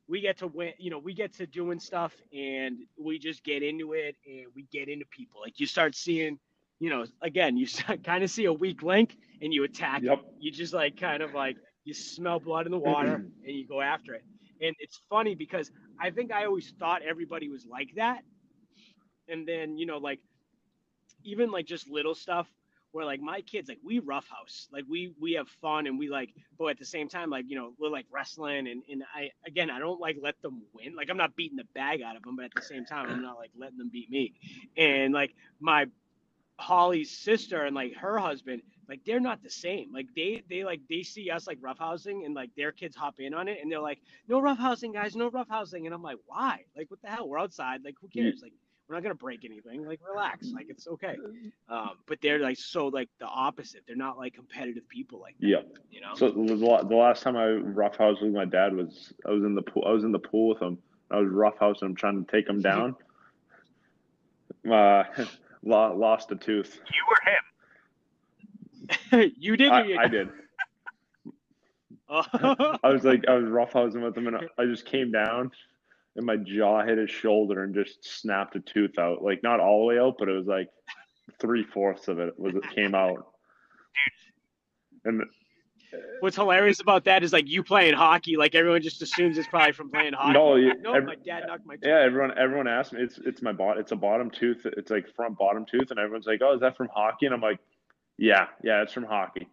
[0.08, 3.62] we get to win, you know, we get to doing stuff and we just get
[3.62, 5.40] into it and we get into people.
[5.40, 6.38] Like you start seeing,
[6.80, 7.66] you know, again, you
[8.04, 10.18] kind of see a weak link and you attack Yep.
[10.18, 10.24] it.
[10.38, 12.92] You just like kind of like you smell blood in the mm-hmm.
[12.92, 14.24] water and you go after it.
[14.60, 15.70] And it's funny because
[16.00, 18.22] I think I always thought everybody was like that.
[19.28, 20.20] And then, you know, like
[21.24, 22.48] even like just little stuff
[22.92, 26.30] where like my kids like we roughhouse like we we have fun and we like
[26.58, 29.70] but at the same time like you know we're like wrestling and and i again
[29.70, 32.36] i don't like let them win like i'm not beating the bag out of them
[32.36, 34.34] but at the same time i'm not like letting them beat me
[34.76, 35.86] and like my
[36.58, 38.60] holly's sister and like her husband
[38.92, 42.34] like they're not the same like they they like they see us like roughhousing and
[42.34, 45.86] like their kids hop in on it and they're like no roughhousing guys no roughhousing
[45.86, 48.52] and i'm like why like what the hell we're outside like who cares like
[48.88, 51.16] we're not gonna break anything like relax like it's okay
[51.70, 53.80] um, but they're like so like the opposite.
[53.86, 55.78] They're not like competitive people like that, Yep.
[55.90, 56.14] you know.
[56.14, 56.54] So the,
[56.94, 59.84] last time I roughhoused with my dad was I was in the pool.
[59.86, 60.76] I was in the pool with him.
[61.10, 62.94] I was roughhousing him, trying to take him down.
[64.70, 65.04] uh,
[65.64, 66.80] lost a tooth.
[66.92, 67.42] You or him?
[69.38, 69.70] you did.
[69.72, 70.28] I, I did.
[72.08, 75.50] I was like, I was roughhousing with him, and I just came down,
[76.16, 79.22] and my jaw hit his shoulder and just snapped a tooth out.
[79.22, 80.68] Like not all the way out, but it was like
[81.40, 83.26] three fourths of it was it came out.
[85.04, 85.22] And
[86.20, 88.36] What's hilarious about that is like you playing hockey.
[88.36, 90.32] Like everyone just assumes it's probably from playing hockey.
[90.32, 91.76] No, you- no, every- my dad knocked my.
[91.82, 93.02] yeah, everyone everyone asked me.
[93.02, 93.76] It's it's my bot.
[93.78, 94.64] It's a bottom tooth.
[94.64, 97.40] It's like front bottom tooth, and everyone's like, "Oh, is that from hockey?" And I'm
[97.42, 97.58] like,
[98.22, 99.48] "Yeah, yeah, it's from hockey."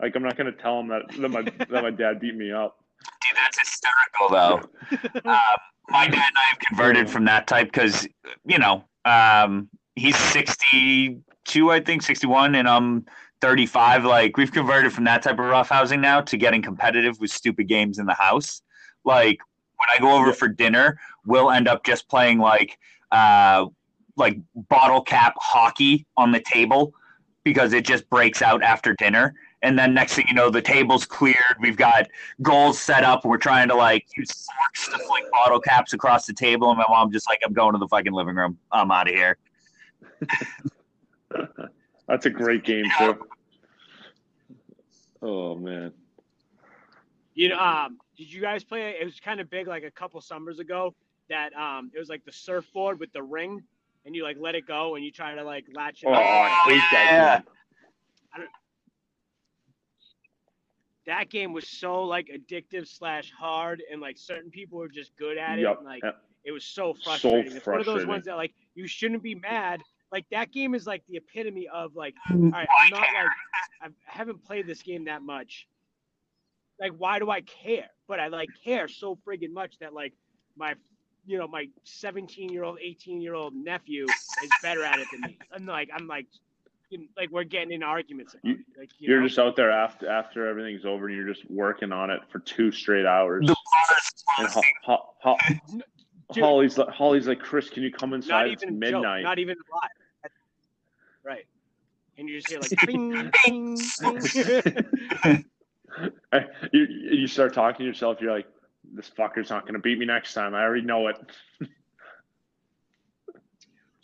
[0.00, 2.76] Like I'm not gonna tell them that that my that my dad beat me up.
[3.00, 5.20] Dude, that's hysterical though.
[5.30, 5.58] um,
[5.88, 8.06] my dad and I have converted from that type because
[8.44, 13.06] you know um, he's sixty-two, I think, sixty-one, and I'm
[13.40, 14.04] thirty-five.
[14.04, 17.98] Like we've converted from that type of roughhousing now to getting competitive with stupid games
[17.98, 18.60] in the house.
[19.04, 19.38] Like
[19.76, 20.34] when I go over Yeah.
[20.34, 22.76] for dinner, we'll end up just playing like
[23.10, 23.66] uh,
[24.16, 26.92] like bottle cap hockey on the table
[27.44, 29.34] because it just breaks out after dinner.
[29.62, 31.56] And then next thing you know, the table's cleared.
[31.60, 32.08] We've got
[32.42, 33.24] goals set up.
[33.24, 36.68] We're trying to like use forks to fling bottle caps across the table.
[36.70, 38.58] And my mom just like, I'm going to the fucking living room.
[38.72, 39.36] I'm out of here.
[42.08, 43.26] That's a great game too.
[45.22, 45.92] Oh man.
[47.34, 48.96] You know, um, did you guys play?
[49.00, 50.94] It was kind of big, like a couple summers ago.
[51.28, 53.62] That um, it was like the surfboard with the ring,
[54.04, 56.08] and you like let it go, and you try to like latch it.
[56.08, 56.20] Oh, up.
[56.20, 57.10] I hate yeah.
[57.20, 57.44] that
[58.36, 58.46] game.
[61.06, 65.36] That game was so like addictive slash hard, and like certain people were just good
[65.36, 65.62] at it.
[65.62, 65.78] Yep.
[65.78, 66.16] and, like yep.
[66.44, 67.56] it was so So frustrating.
[67.56, 69.82] it's one of those ones that like you shouldn't be mad.
[70.12, 72.54] Like that game is like the epitome of like, all Mm.
[72.54, 73.30] I'm not like
[73.82, 75.66] I haven't played this game that much.
[76.78, 77.88] Like, why do I care?
[78.06, 80.12] But I like care so friggin' much that like
[80.56, 80.74] my,
[81.26, 85.20] you know, my 17 year old, 18 year old nephew is better at it than
[85.22, 85.38] me.
[85.54, 86.26] I'm like, I'm like,
[86.90, 88.34] you know, like we're getting in arguments.
[88.34, 88.78] About You- it.
[88.78, 89.28] Like, you You're know?
[89.28, 92.70] just out there after after everything's over, and you're just working on it for two
[92.72, 93.46] straight hours.
[93.46, 93.56] The
[94.38, 95.36] And Ho- Ho- Ho-
[96.32, 96.42] Dude.
[96.42, 98.48] Holly's like, Holly's like, Chris, can you come inside?
[98.50, 99.22] It's even a joke, midnight.
[99.22, 100.30] not even live.
[101.24, 101.44] Right.
[102.18, 103.78] And you just hear like, bing, bing,
[105.22, 105.44] bing.
[106.72, 108.18] you you start talking to yourself.
[108.20, 108.46] You're like,
[108.92, 110.54] this fucker's not going to beat me next time.
[110.54, 111.16] I already know it.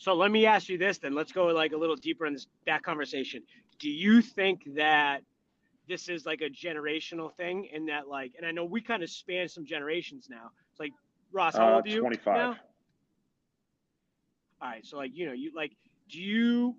[0.01, 1.13] So let me ask you this then.
[1.13, 3.43] Let's go like a little deeper in this, that conversation.
[3.81, 5.23] Do you think that
[5.89, 9.11] this is like a generational thing in that like, and I know we kind of
[9.11, 10.51] span some generations now.
[10.71, 10.93] It's like
[11.33, 11.99] Ross, how Uh, old are you?
[11.99, 12.37] 25.
[12.37, 12.57] now?
[14.63, 15.73] All right, so like you know, you like,
[16.09, 16.77] do you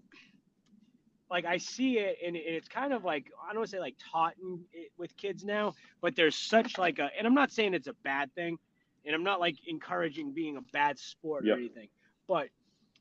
[1.30, 3.80] like I see it and, and it's kind of like I don't want to say
[3.80, 7.52] like taught in, it with kids now, but there's such like a, and I'm not
[7.52, 8.58] saying it's a bad thing,
[9.06, 11.56] and I'm not like encouraging being a bad sport Yep.
[11.56, 11.88] or anything,
[12.28, 12.50] but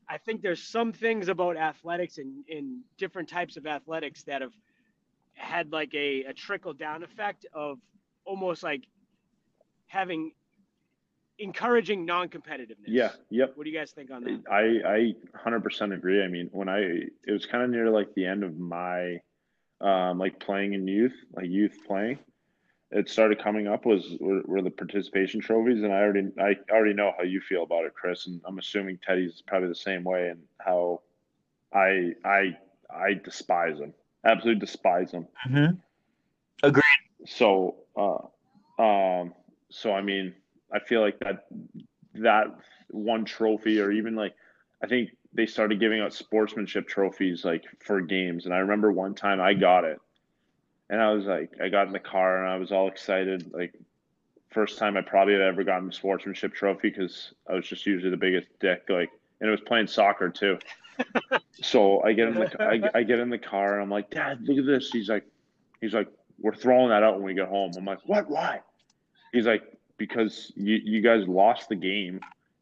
[0.07, 4.53] I think there's some things about athletics and, and different types of athletics that have
[5.33, 7.79] had like a, a trickle down effect of
[8.25, 8.83] almost like
[9.87, 10.31] having
[11.39, 12.85] encouraging non-competitiveness.
[12.87, 13.11] Yeah.
[13.29, 13.53] Yep.
[13.55, 14.43] What do you guys think on that?
[14.51, 15.15] I
[15.45, 16.23] I 100% agree.
[16.23, 19.21] I mean, when I it was kind of near like the end of my
[19.81, 22.19] um like playing in youth, like youth playing.
[22.91, 26.93] It started coming up was were, were the participation trophies, and I already I already
[26.93, 30.29] know how you feel about it, Chris, and I'm assuming Teddy's probably the same way,
[30.29, 31.01] and how
[31.71, 32.57] I I
[32.89, 33.93] I despise them,
[34.25, 35.27] absolutely despise them.
[35.47, 35.77] Mhm.
[36.63, 36.83] Agreed.
[37.25, 39.33] So, uh, um,
[39.69, 40.33] so I mean,
[40.73, 41.47] I feel like that
[42.15, 42.47] that
[42.89, 44.35] one trophy, or even like
[44.83, 49.15] I think they started giving out sportsmanship trophies like for games, and I remember one
[49.15, 49.99] time I got it,
[50.89, 53.73] and I was like, I got in the car and I was all excited, like
[54.49, 58.09] first time I probably had ever gotten a sportsmanship trophy because I was just usually
[58.09, 59.09] the biggest dick, like,
[59.39, 60.57] and it was playing soccer too.
[61.61, 64.41] so I get in the I, I get in the car and I'm like, Dad,
[64.41, 64.89] look at this.
[64.91, 65.25] He's like,
[65.79, 66.07] he's like,
[66.39, 67.71] we're throwing that out when we get home.
[67.77, 68.29] I'm like, what?
[68.29, 68.61] Why?
[69.31, 69.63] He's like,
[69.99, 72.19] because you you guys lost the game.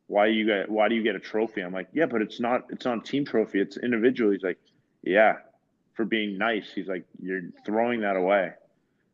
[0.08, 1.62] Why you get why do you get a trophy?
[1.62, 3.62] I'm like, yeah, but it's not it's not a team trophy.
[3.62, 4.32] It's individual.
[4.32, 4.60] He's like,
[5.04, 5.38] yeah,
[5.94, 6.72] for being nice.
[6.74, 8.52] He's like, you're throwing that away.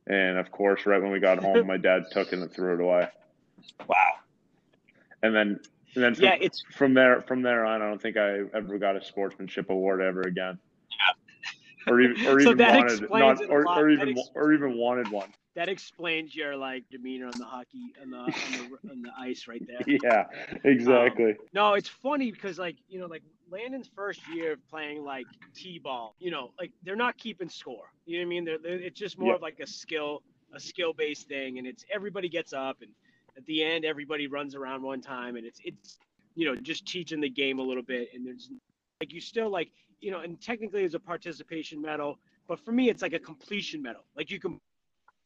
[0.08, 2.82] And of course, right when we got home, my dad took it and threw it
[2.82, 3.08] away.
[3.88, 3.96] Wow.
[5.22, 5.60] And then,
[5.96, 8.78] and then from, Yeah, it's from there from there on, I don't think I ever
[8.78, 10.60] got a sportsmanship award ever again.
[11.88, 15.34] Or even, or So even wanted not, or, or even ex- or even wanted one.
[15.56, 19.48] That explains your like demeanor on the hockey on the on the, on the ice
[19.48, 19.90] right there.
[20.04, 20.26] Yeah,
[20.88, 21.36] um, exactly.
[21.54, 26.16] No, it's funny because like you know like Landon's first year of playing like t-ball,
[26.20, 27.92] you know, like they're not keeping score.
[28.06, 28.46] You know what I mean?
[28.46, 29.36] They're, they're, it's just more Yeah.
[29.36, 30.22] of like a skill,
[30.54, 32.92] a skill-based thing, and it's everybody gets up and
[33.38, 36.00] at the end everybody runs around one time, and it's it's
[36.36, 38.50] you know just teaching the game a little bit, and there's
[39.02, 39.70] like you still like
[40.02, 43.82] you know, and technically it's a participation medal, but for me it's like a completion
[43.82, 44.04] medal.
[44.16, 44.60] Like you can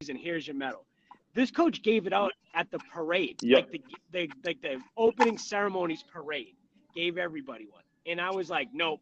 [0.08, 0.86] and here's your medal.
[1.34, 3.58] This coach gave it out at the parade, Yep.
[3.58, 3.82] like the,
[4.12, 6.56] the like the opening ceremonies parade,
[6.96, 9.02] gave everybody one, and I was like, nope,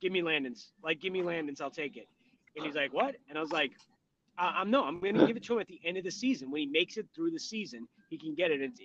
[0.00, 2.08] give me Landon's, like give me Landon's, I'll take it.
[2.56, 3.16] And he's like, what?
[3.28, 3.72] And I was like,
[4.38, 6.50] I- I'm no, I'm gonna give it to him at the end of the season
[6.50, 8.60] when he makes it through the season, he can get it.
[8.60, 8.80] It's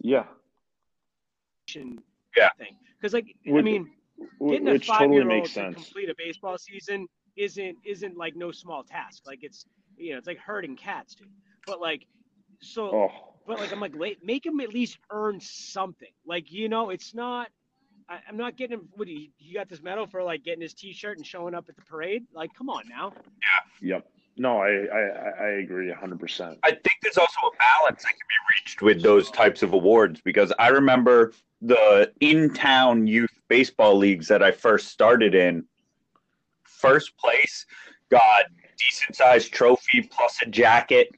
[0.00, 0.24] Yeah,
[1.76, 1.78] a
[2.36, 2.48] Yeah.
[2.58, 3.90] thing because like I mean,
[4.48, 5.74] getting a five year old to sense.
[5.74, 7.06] complete a baseball season
[7.36, 9.22] isn't isn't like no small task.
[9.26, 9.66] Like it's
[9.96, 11.28] you know it's like herding cats, dude.
[11.66, 12.06] But like
[12.60, 12.84] so.
[12.94, 13.10] Oh,
[13.46, 16.08] But like I'm like, la- make him at least earn something.
[16.26, 17.48] Like you know, it's not.
[18.08, 18.88] I, I'm not getting him.
[18.94, 21.74] What he, he got this medal for like getting his T-shirt and showing up at
[21.76, 22.24] the parade.
[22.32, 23.12] Like, come on now.
[23.82, 23.94] Yeah.
[23.96, 24.06] Yep.
[24.38, 26.58] No, I I, I- I agree hundred percent.
[26.62, 30.20] I think there's also a balance that can be reached with those types of awards
[30.20, 31.32] because I remember
[31.62, 35.64] the in town youth baseball leagues that I first started in,
[36.80, 37.66] first place
[38.10, 38.44] got
[38.78, 41.08] decent sized trophy plus a jacket.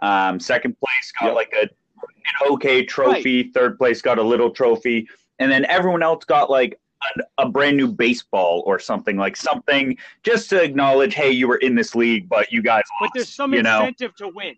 [0.00, 1.34] Um, second place got Yep.
[1.34, 1.68] like a
[2.02, 3.44] an okay trophy.
[3.52, 6.78] Third place got a little trophy, and then everyone else got like
[7.16, 11.56] a, a brand new baseball or something like something just to acknowledge, hey, you were
[11.58, 13.78] in this league, but you guys But there's some you know?
[13.80, 14.54] incentive to win.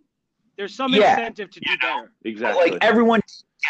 [0.56, 1.76] There's some Yeah, incentive to do know.
[1.80, 2.12] better.
[2.22, 2.70] But, Exactly.
[2.72, 3.20] like everyone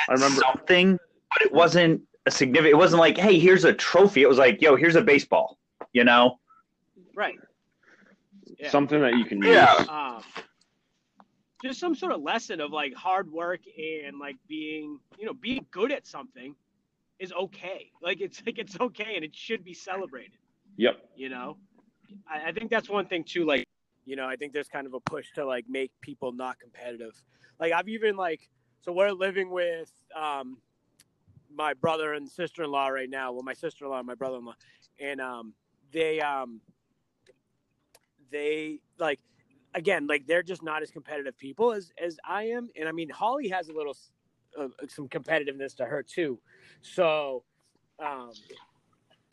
[0.09, 2.73] I remember- something, but it wasn't a significant.
[2.73, 4.23] It wasn't like, hey, here's a trophy.
[4.23, 5.59] It was like, yo, here's a baseball.
[5.93, 6.39] You know?
[7.19, 7.39] Right.
[8.61, 8.71] Yeah.
[8.71, 9.77] Something that you can Yeah.
[9.81, 9.89] use.
[9.89, 10.23] Um,
[11.65, 15.67] just some sort of lesson of like hard work and like being, you know, being
[15.73, 16.55] good at something
[17.19, 17.91] is okay.
[18.01, 20.39] Like it's like it's okay and it should be celebrated.
[20.77, 20.97] Yep.
[21.17, 21.57] you know
[22.31, 23.65] I, I think that's one thing too like
[24.05, 27.21] you know i think there's kind of a push to like make people not competitive
[27.59, 28.49] like i've even like
[28.81, 30.59] so we're living with um
[31.53, 34.55] my brother and sister-in-law right now well my sister-in-law and my brother-in-law
[35.01, 35.53] and um
[35.91, 36.61] they um
[38.31, 39.21] they like
[39.75, 42.69] again like they're just not as competitive people as as i am.
[42.79, 43.97] And i mean holly has a little
[44.59, 46.39] uh, some competitiveness to her too.
[46.83, 47.45] So
[47.99, 48.33] um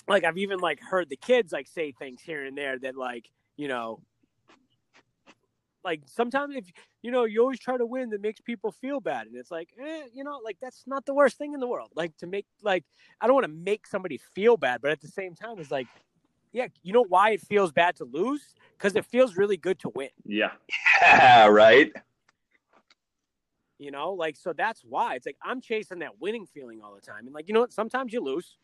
[0.08, 3.30] like I've even like heard the kids like say things here and there that like
[3.58, 4.02] you know
[5.84, 6.66] like sometimes if
[7.02, 9.28] you know you always try to win that makes people feel bad.
[9.28, 11.91] And it's like eh, you know like that's not the worst thing in the world.
[11.96, 12.84] Like to make like
[13.22, 15.88] I don't want to make somebody feel bad but at the same time it's like
[16.56, 18.56] yeah you know why it feels bad to lose?
[18.78, 20.10] Because it feels really good to win.
[20.26, 20.51] Yeah.
[21.01, 21.91] Yeah, right.
[23.78, 25.16] you know like so that's why.
[25.16, 27.26] It's like i'm chasing that winning feeling all the time.
[27.26, 27.74] And like you know what?
[27.74, 28.58] Sometimes you lose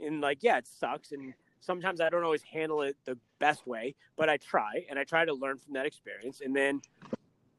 [0.00, 3.94] and like yeah it sucks and sometimes i don't always handle it the best way
[4.16, 6.80] but i try and i try to learn from that experience and then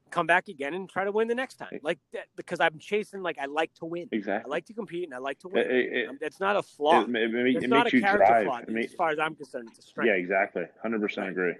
[0.10, 3.22] come back again and try to win the next time like that because i'm chasing
[3.22, 4.50] like i like to win Exactly.
[4.50, 6.56] i like to compete and i like to It, win it, it, Um, that's not
[6.56, 8.46] a flaw it, it, it, it's it not makes a you character drive.
[8.46, 10.64] flaw It ma- as far as i'm concerned it's a strength yeah, exactly.
[10.82, 11.54] Hundred percent agree.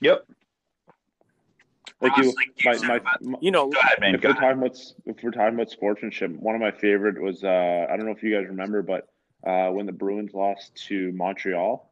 [0.00, 0.26] Yep.
[2.00, 2.34] Like you,
[2.64, 4.14] my, my, my you know ahead, man.
[4.14, 4.42] if we're ahead.
[4.42, 4.76] talking about
[5.06, 8.22] if we're talking about sportsmanship, one of my favorite was uh, I don't know if
[8.22, 9.08] you guys remember, but
[9.46, 11.90] uh, when the Bruins lost to Montreal,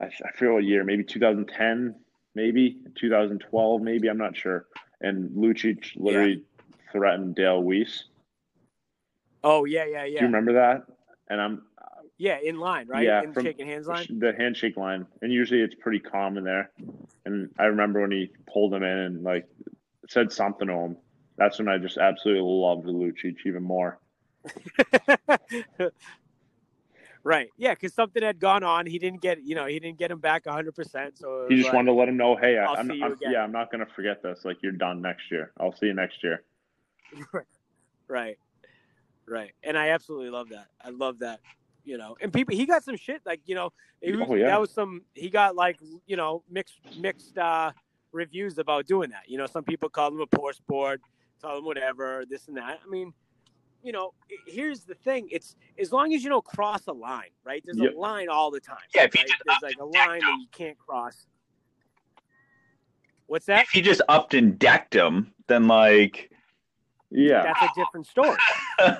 [0.00, 1.94] I, I forget what year, maybe 2010,
[2.34, 4.66] maybe 2012, maybe I'm not sure.
[5.00, 6.42] And Lucic literally
[6.92, 8.04] threatened Dale Weise.
[9.42, 10.20] oh yeah yeah yeah.
[10.20, 10.84] Do you remember that?
[11.28, 11.62] And I'm
[12.18, 15.60] yeah in line right Yeah, in from- shaking hands line the handshake line, and usually
[15.60, 16.70] it's pretty calm in there.
[17.26, 19.46] And I remember when he pulled him in and like
[20.08, 20.96] said something to him,
[21.36, 23.98] That's when I just absolutely loved Lucic even more.
[27.24, 27.48] right.
[27.56, 28.86] Yeah, because something had gone on.
[28.86, 30.74] He didn't get, you know, he didn't get him back 100.
[30.74, 33.52] percent So He just like, wanted to let him know, hey, I, I'm yeah, I'm
[33.52, 34.44] not going to forget this.
[34.44, 35.50] Like you're done next year.
[35.58, 36.42] I'll see you next year.
[38.08, 38.38] right,
[39.26, 39.52] right.
[39.62, 40.68] And I absolutely love that.
[40.84, 41.40] I love that.
[41.86, 43.70] You know, and people, he got some shit like you know,
[44.00, 44.46] it was, Oh, yeah.
[44.46, 45.02] that was some.
[45.12, 47.72] He got like you know mixed mixed uh
[48.10, 49.28] reviews about doing that.
[49.28, 51.02] You know, some people call him a poor sport,
[51.42, 52.80] tell him whatever, this and that.
[52.82, 53.12] I mean,
[53.84, 54.14] you know,
[54.46, 57.62] here's the thing: it's as long as you don't cross a line, right?
[57.64, 57.94] There's Yep.
[57.94, 58.78] a line all the time.
[58.94, 59.12] Yeah, right?
[59.12, 61.26] there's like a line that you can't cross.
[63.26, 63.64] What's that?
[63.64, 66.30] If you just upped and decked him, then like
[67.10, 67.42] Yeah.
[67.42, 68.38] That's a different story.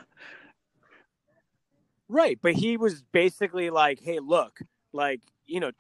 [2.09, 4.61] right, but he was basically like, "Hey, look,
[4.93, 5.73] like, you know,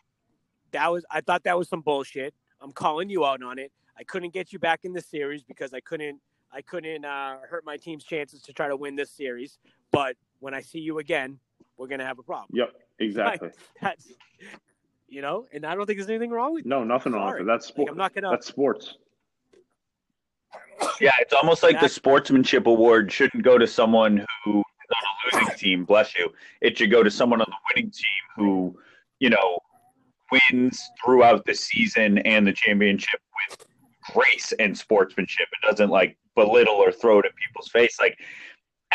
[0.73, 2.35] that was I thought that was some bullshit.
[2.61, 3.71] I'm calling you out on it.
[3.97, 6.21] I couldn't get you back in the series because I couldn't
[6.55, 9.59] I couldn't uh, hurt my team's chances to try to win this series.
[9.91, 11.39] But when I see you again,
[11.77, 12.49] we're gonna have a problem.
[12.53, 12.73] Yep.
[13.01, 13.51] Exactly.
[13.83, 14.13] That's
[15.09, 16.65] you know, and I don't think there's anything wrong with.
[16.67, 17.43] No, nothing wrong with Sorry.
[17.43, 17.47] it.
[17.47, 17.89] That's Like.
[17.91, 18.31] I'm not gonna.
[18.31, 18.97] That's sports.
[21.01, 25.41] yeah, it's almost like the sportsmanship award shouldn't go to someone who is on a
[25.41, 25.85] losing team.
[25.85, 26.33] Bless you.
[26.61, 28.05] It should go to someone on the winning team
[28.37, 28.79] who,
[29.21, 29.59] you know,
[30.33, 33.67] wins throughout the season and the championship with
[34.13, 35.47] grace and sportsmanship.
[35.63, 37.99] It doesn't like belittle or throw it in people's face.
[38.01, 38.19] Like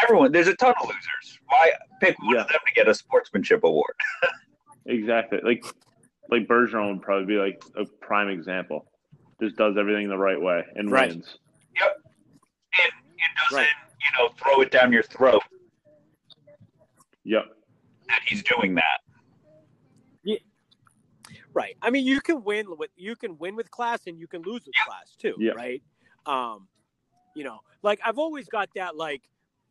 [0.03, 1.39] everyone, there's a ton of losers.
[1.47, 1.71] Why
[2.01, 2.41] pick one Yeah.
[2.41, 3.95] of them to get a sportsmanship award?
[4.85, 5.39] Exactly.
[5.43, 5.63] Like
[6.29, 8.89] like Bergeron would probably be like a prime example.
[9.39, 11.09] Just does everything the right way and Right.
[11.09, 11.37] wins.
[11.79, 11.97] Yep.
[12.81, 12.91] And it
[13.37, 13.67] doesn't, Right.
[13.99, 15.43] you know, throw it down your throat
[17.23, 17.45] Yep.
[18.07, 18.99] that he's doing that.
[21.53, 21.75] Right.
[21.81, 24.65] I mean, you can win with you can win with class and you can lose
[24.65, 25.35] with class too.
[25.39, 25.51] Yeah.
[25.51, 25.81] Right.
[26.25, 26.67] Um,
[27.35, 28.95] you know, like I've always got that.
[28.95, 29.21] Like,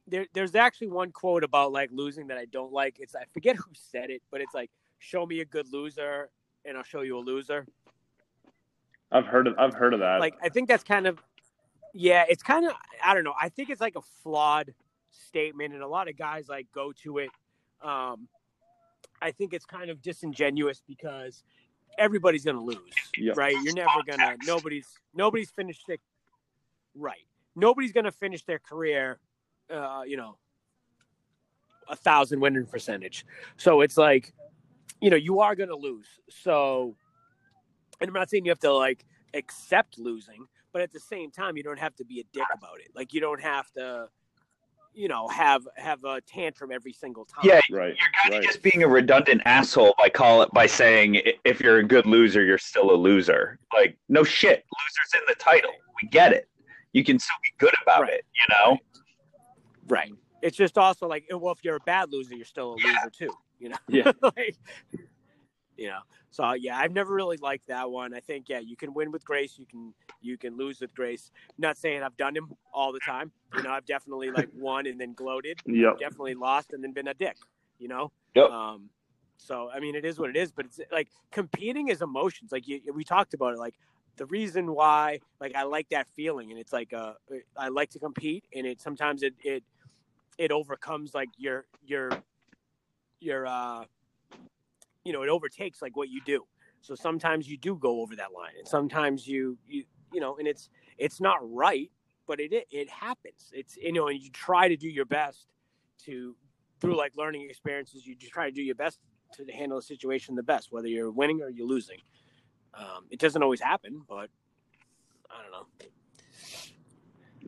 [0.06, 2.96] there, there's actually one quote about like losing that I don't like.
[2.98, 6.30] It's I forget who said it, but it's like, "Show me a good loser,
[6.64, 7.66] and I'll show you a loser."
[9.10, 10.20] I've heard of I've heard of that.
[10.20, 11.18] Like, I think that's kind of,
[11.94, 12.72] yeah, it's kind of
[13.04, 13.34] I don't know.
[13.40, 14.74] I think it's like a flawed
[15.10, 17.30] statement, and a lot of guys like go to it.
[17.82, 18.28] Um,
[19.20, 21.42] I think it's kind of disingenuous because
[21.98, 22.78] everybody's going to lose
[23.16, 23.36] Yep.
[23.36, 23.54] right?
[23.62, 24.36] You're never gonna.
[24.46, 25.96] Nobody's nobody's finished their
[26.94, 27.26] right.
[27.58, 29.18] Nobody's gonna finish their career,
[29.70, 30.38] uh, you know,
[31.88, 33.26] a thousand winning percentage.
[33.56, 34.32] So it's like,
[35.00, 36.06] you know, you are gonna lose.
[36.28, 36.94] So,
[38.00, 39.04] and I'm not saying you have to like
[39.34, 42.80] accept losing, but at the same time, you don't have to be a dick about
[42.80, 42.90] it.
[42.94, 44.08] Like you don't have to,
[44.94, 47.44] you know, have have a tantrum every single time.
[47.44, 47.96] Yeah, right.
[47.96, 51.78] You're kind of just being a redundant asshole by call it by saying if you're
[51.78, 53.58] a good loser, you're still a loser.
[53.74, 55.72] Like no shit, losers in the title.
[56.00, 56.48] We get it.
[56.92, 58.14] You can still be good about Right.
[58.14, 58.24] it.
[58.34, 58.78] You know.
[59.88, 60.12] Right.
[60.42, 63.30] It's just also like, well, if you're a bad loser, you're still a loser too.
[63.58, 63.76] You know.
[63.88, 64.12] Yeah.
[64.22, 64.56] like,
[65.76, 66.00] you know.
[66.30, 68.14] So yeah, I've never really liked that one.
[68.14, 69.58] I think yeah, you can win with grace.
[69.58, 71.30] You can you can lose with grace.
[71.56, 73.32] not saying I've done him all the time.
[73.56, 75.60] You know, I've definitely like won and then gloated.
[75.66, 75.98] Yep.
[75.98, 77.36] Definitely lost and then been a dick.
[77.78, 78.12] You know.
[78.34, 78.50] Yep.
[78.50, 78.90] Um.
[79.38, 80.52] So I mean, it is what it is.
[80.52, 82.52] But it's like competing is emotions.
[82.52, 83.58] Like you, we talked about it.
[83.58, 83.74] Like
[84.18, 87.14] the reason why like I like that feeling and it's like uh
[87.56, 89.64] I like to compete and it sometimes it it
[90.36, 92.10] it overcomes like your your
[93.20, 93.84] your uh
[95.04, 96.44] you know it overtakes like what you do.
[96.80, 100.46] So sometimes you do go over that line and sometimes you you you know and
[100.46, 101.90] it's it's not right
[102.26, 103.50] but it it, happens.
[103.54, 105.46] It's you know and you try to do your best
[106.04, 106.36] to
[106.80, 109.00] through like learning experiences you just try to do your best
[109.32, 111.98] to handle the situation the best whether you're winning or you're losing
[112.74, 114.28] um, it doesn't always happen but
[115.30, 115.66] i don't know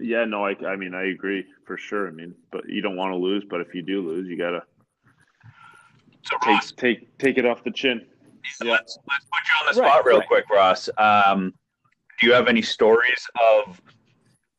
[0.03, 2.09] Yeah, no, I, I mean, I agree for sure.
[2.09, 3.45] I mean, but you don't want to lose.
[3.51, 4.63] But if you do lose, you gotta
[6.23, 8.07] So take Ross, take take it off the chin.
[8.63, 8.73] Yeah.
[8.73, 10.29] let's let's put you on the Right, spot real right.
[10.29, 10.89] quick, Ross.
[10.97, 11.53] Um,
[12.19, 13.81] do you have any stories of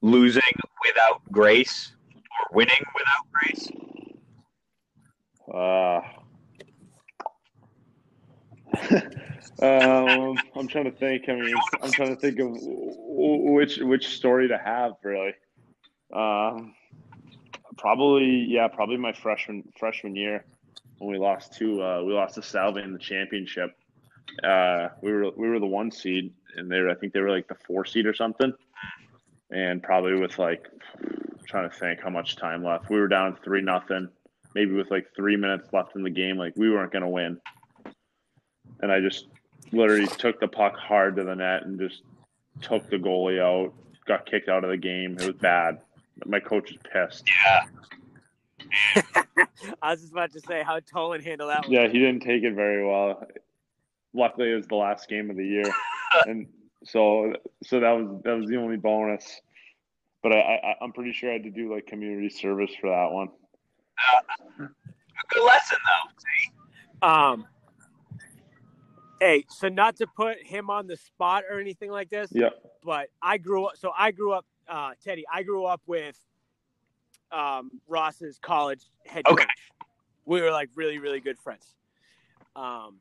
[0.01, 0.53] losing
[0.85, 3.69] without grace or winning without grace?
[5.51, 6.01] Uh,
[9.61, 11.29] um, I'm trying to think.
[11.29, 15.33] I mean, I'm trying to think of which which story to have really.
[16.13, 16.73] Um,
[17.77, 20.45] probably yeah, probably my freshman freshman year
[20.99, 23.71] when we lost to uh, we lost to Salve in the championship.
[24.43, 27.31] Uh, we were we were the one seed, and they were I think they were
[27.31, 28.53] like the four seed or something.
[29.51, 30.67] And probably with like
[31.45, 32.89] trying to think how much time left.
[32.89, 34.07] We were down three nothing
[34.53, 37.39] maybe with like three minutes left in the game, like we weren't going to win.
[38.81, 39.27] And I just
[39.71, 42.01] literally took the puck hard to the net and just
[42.61, 43.73] took the goalie out
[44.05, 45.17] got kicked out of the game.
[45.19, 45.79] It was bad.
[46.25, 47.29] My coach was pissed.
[47.45, 49.03] Yeah.
[49.81, 51.71] I was just about to say how Tolan handled that one.
[51.71, 53.25] Yeah, he didn't take it very well.
[54.13, 55.71] Luckily, it was the last game of the year,
[56.27, 56.45] and
[56.83, 59.41] so so that was that was the only bonus.
[60.21, 63.11] But I, I I'm pretty sure I had to do like community service for that
[63.11, 63.29] one.
[64.59, 64.67] A
[65.29, 65.77] good lesson
[67.01, 67.07] though.
[67.07, 67.47] Um.
[69.21, 72.53] Hey, so not to put him on the spot or anything like this, Yep.
[72.83, 73.77] but I grew up.
[73.77, 75.25] So I grew up, uh, Teddy.
[75.31, 76.17] I grew up with
[77.31, 79.33] um, Ross's college head coach.
[79.41, 79.45] Okay.
[80.25, 81.75] We were like really, really good friends.
[82.55, 82.97] Um,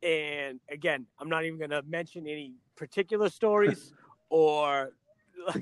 [0.00, 3.92] and again, I'm not even going to mention any particular stories
[4.30, 4.92] or,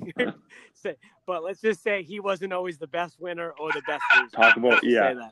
[0.75, 4.29] say, but let's just say he wasn't always the best winner or the best loser.
[4.31, 5.31] Talk about yeah.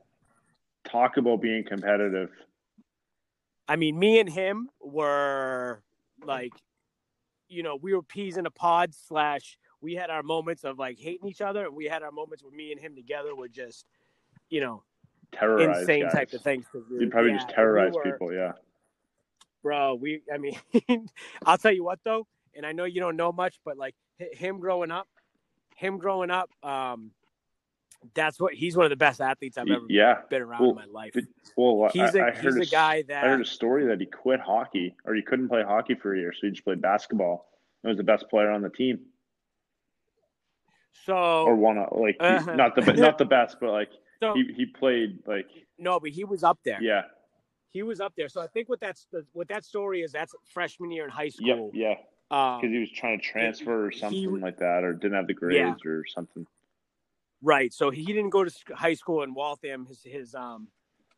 [0.91, 2.31] Talk about being competitive.
[3.69, 5.83] I mean, me and him were
[6.25, 6.53] like,
[7.49, 9.59] you know, we were peas in a pod slash.
[9.81, 12.53] We had our moments of like hating each other, and we had our moments where
[12.53, 13.87] me and him together were just,
[14.51, 14.83] you know,
[15.33, 16.12] Terrorize insane guys.
[16.12, 16.65] type of things.
[16.91, 18.33] You'd probably yeah, just we terrorize were- people.
[18.33, 18.53] Yeah.
[19.62, 19.95] bro.
[19.95, 20.59] We, I mean,
[21.47, 24.61] I'll tell you what though, and I know you don't know much, but like him
[24.61, 25.09] growing up,
[25.77, 27.11] him growing up, um,
[28.14, 30.20] that's what he's one of the best athletes I've ever yeah.
[30.28, 31.16] been around Well, in my life.
[31.57, 34.00] Well, He's I, a I he's heard a guy that I heard a story that
[34.00, 36.82] he quit hockey or he couldn't play hockey for a year, so he just played
[36.82, 37.46] basketball.
[37.82, 39.00] He was the best player on the team,
[41.05, 42.55] so or one of like Uh-huh.
[42.55, 43.90] not the not the best, but like
[44.20, 45.46] so he, he played like
[45.78, 46.82] no, but he was up there.
[46.82, 47.02] yeah,
[47.70, 48.28] He was up there.
[48.28, 50.12] So I think what that's the, what that story is.
[50.12, 51.70] That's freshman year in high yep, school.
[51.74, 51.94] yeah,
[52.30, 55.26] Um, because he was trying to transfer or he- something like that, or didn't have
[55.26, 56.46] the grades or something.
[57.45, 57.72] Right.
[57.74, 60.68] So he didn't go to high school in Waltham his his um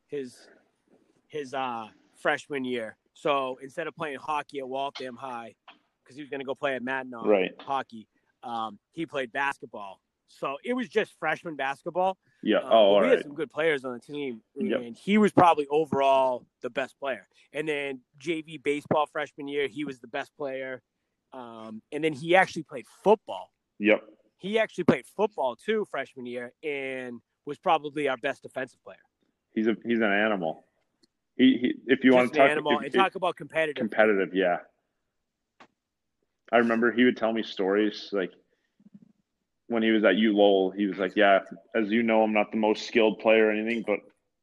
[0.09, 0.37] his
[1.29, 1.87] his uh
[2.21, 2.97] freshman year.
[3.15, 5.55] So instead of playing hockey at Waltham High,
[6.03, 7.51] because he was going to go play at Mackinac Right.
[7.61, 8.09] hockey,
[8.43, 10.01] um, he played basketball.
[10.29, 12.19] So it was just freshman basketball.
[12.43, 12.59] Yeah.
[12.59, 13.11] Um, oh, we right.
[13.13, 14.81] had some good players on the team, Yep.
[14.81, 17.29] and he was probably overall the best player.
[17.53, 20.83] And then JV baseball freshman year, he was the best player.
[21.33, 24.03] Um, and then he actually played football Yep.
[24.39, 28.99] He actually played football too freshman year and was probably our best defensive player.
[29.55, 30.65] He's a he's an animal.
[31.37, 33.77] He, he if you want to an talk animal if- and if- talk about competitive.
[33.81, 34.59] competitive yeah
[36.53, 38.31] i remember he would tell me stories like
[39.69, 41.41] when he was at u lowell he was like yeah
[41.75, 43.99] as you know i'm not the most skilled player or anything but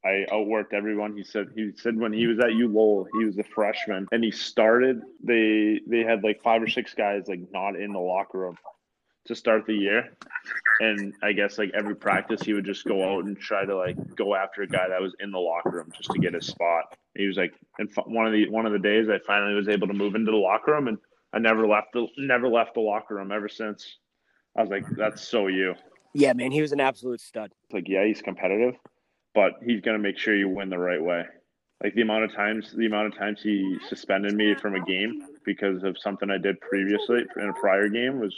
[0.05, 3.37] i outworked everyone he said he said when he was at u lowell he was
[3.39, 7.75] a freshman and he started they they had like five or six guys like not
[7.75, 8.57] in the locker room
[9.25, 10.09] to start the year.
[10.79, 13.95] And i guess like every practice he would just go out and try to like
[14.15, 16.97] go after a guy that was in the locker room just to get his spot.
[17.15, 19.67] He was like and f- one of the one of the days i finally was
[19.69, 20.97] able to move into the locker room and
[21.31, 23.97] i never left the never left the locker room ever since.
[24.57, 25.75] I was like that's so you.
[26.13, 27.51] Yeah, man, he was an absolute stud.
[27.65, 28.75] it's like yeah he's competitive
[29.35, 31.23] but he's going to make sure you win the right way.
[31.83, 35.21] Like the amount of times the amount of times he suspended me from a game
[35.45, 38.35] because of something i did previously in a prior game was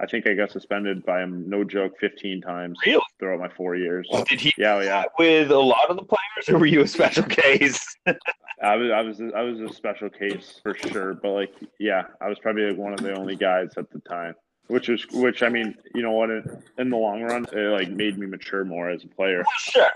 [0.00, 3.02] i think i got suspended by him no joke 15 times Really?
[3.18, 6.58] throughout my four years Did he yeah yeah with a lot of the players, or
[6.58, 7.96] were you a special case?
[8.62, 12.28] I was I was I was a special case for sure, but like yeah, I
[12.28, 14.34] was probably like one of the only guys at the time,
[14.68, 16.30] which was which I mean, you know what?
[16.30, 19.90] In, in the long run, it like made me mature more as a player, sure.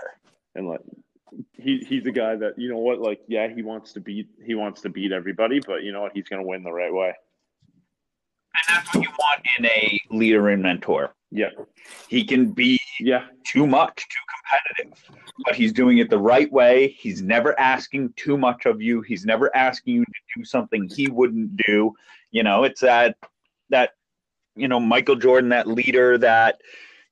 [0.55, 0.81] and like
[1.53, 4.53] he he's a guy that you know what like yeah he wants to beat he
[4.53, 7.13] wants to beat everybody, but you know what he's gonna win the right way.
[8.67, 11.13] And that's what you want in a leader and mentor.
[11.31, 11.49] Yeah,
[12.09, 16.89] He can be yeah, too much, too competitive, but he's doing it the right way.
[16.89, 19.01] He's never asking too much of you.
[19.01, 21.93] He's never asking you to do something he wouldn't do.
[22.31, 23.15] You know, it's that
[23.69, 23.91] that
[24.55, 26.59] you know Michael Jordan, that leader, that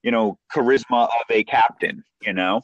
[0.04, 2.04] you know charisma of a captain.
[2.22, 2.62] You know,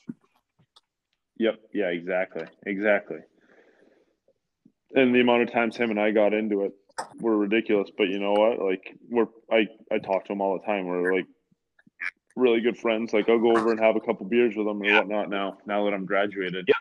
[1.38, 3.20] yep, yeah, exactly, exactly.
[4.94, 6.74] And the amount of times him and I got into it
[7.20, 8.60] were ridiculous, but you know what?
[8.60, 10.86] Like we're I I talk to him all the time.
[10.86, 11.28] We're like
[12.36, 13.14] really good friends.
[13.14, 15.58] Like I'll go over and have a couple beers with him or whatnot now.
[15.66, 16.66] Now that I'm graduated.
[16.68, 16.74] Yeah.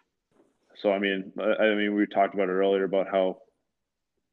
[0.76, 3.38] So I mean, I, I mean, we talked about it earlier about how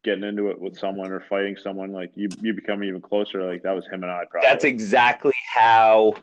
[0.04, 3.44] getting into it with someone or fighting someone like you you become even closer.
[3.50, 4.24] Like that was him and I.
[4.30, 4.48] Probably.
[4.48, 6.14] that's exactly how.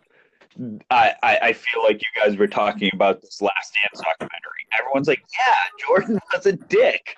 [0.90, 4.66] I, I, I feel like you guys were talking about this last dance documentary.
[4.80, 5.54] Everyone's like, "Yeah,
[5.86, 7.16] Jordan was a dick,"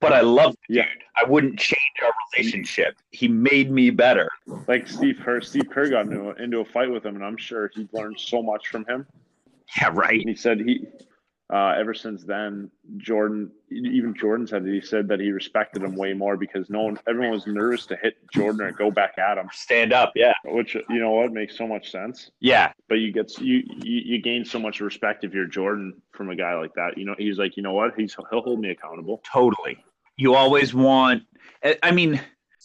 [0.00, 0.82] but I love the Yeah.
[0.84, 1.02] dude.
[1.16, 2.96] I wouldn't change our relationship.
[3.10, 4.28] He made me better.
[4.68, 5.40] like Steve Kerr.
[5.40, 8.18] Steve Kerr got into a, into a fight with him, and I'm sure he learned
[8.20, 9.06] so much from him.
[9.80, 10.20] Yeah, right.
[10.20, 10.86] And he said he,
[11.52, 15.96] uh, ever since then, Jordan, even Jordan said that he said that he respected him
[15.96, 19.36] way more because no one, everyone was nervous to hit Jordan or go back at
[19.38, 19.48] him.
[19.52, 22.30] Stand up, yeah, Which you know what makes so much sense.
[22.40, 26.30] yeah, But you get you you, you gain so much respect if you're Jordan from
[26.30, 26.96] a guy like that.
[26.96, 29.20] You know, he's like, you know what, he's he'll hold me accountable.
[29.30, 29.78] totally.
[30.18, 31.22] You always want.
[31.64, 32.14] I- I mean,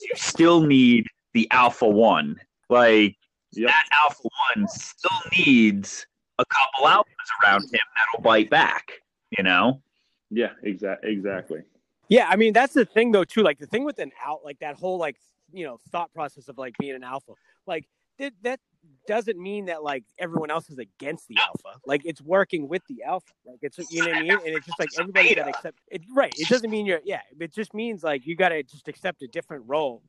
[0.01, 2.39] you still need the alpha one.
[2.69, 3.15] Like
[3.53, 3.69] Yep.
[3.69, 6.05] that alpha one still needs
[6.39, 8.91] a couple alphas around him that'll bite back.
[9.37, 9.81] You know.
[10.29, 11.61] Yeah, exactly, exactly.
[12.09, 13.43] Yeah, I mean that's the thing though too.
[13.43, 15.17] Like the thing with an out, like that whole like
[15.51, 17.33] you know thought process of like being an alpha,
[17.67, 17.85] like
[18.17, 18.59] that that
[19.07, 21.79] doesn't mean that like everyone else is against the alpha.
[21.85, 23.33] Like it's working with the alpha.
[23.45, 24.31] Like it's you know what I mean.
[24.31, 26.01] And it's just like everybody got to accept it.
[26.13, 26.33] Right.
[26.37, 27.21] It doesn't mean you're yeah.
[27.39, 30.01] It just means like you got to just accept a different role.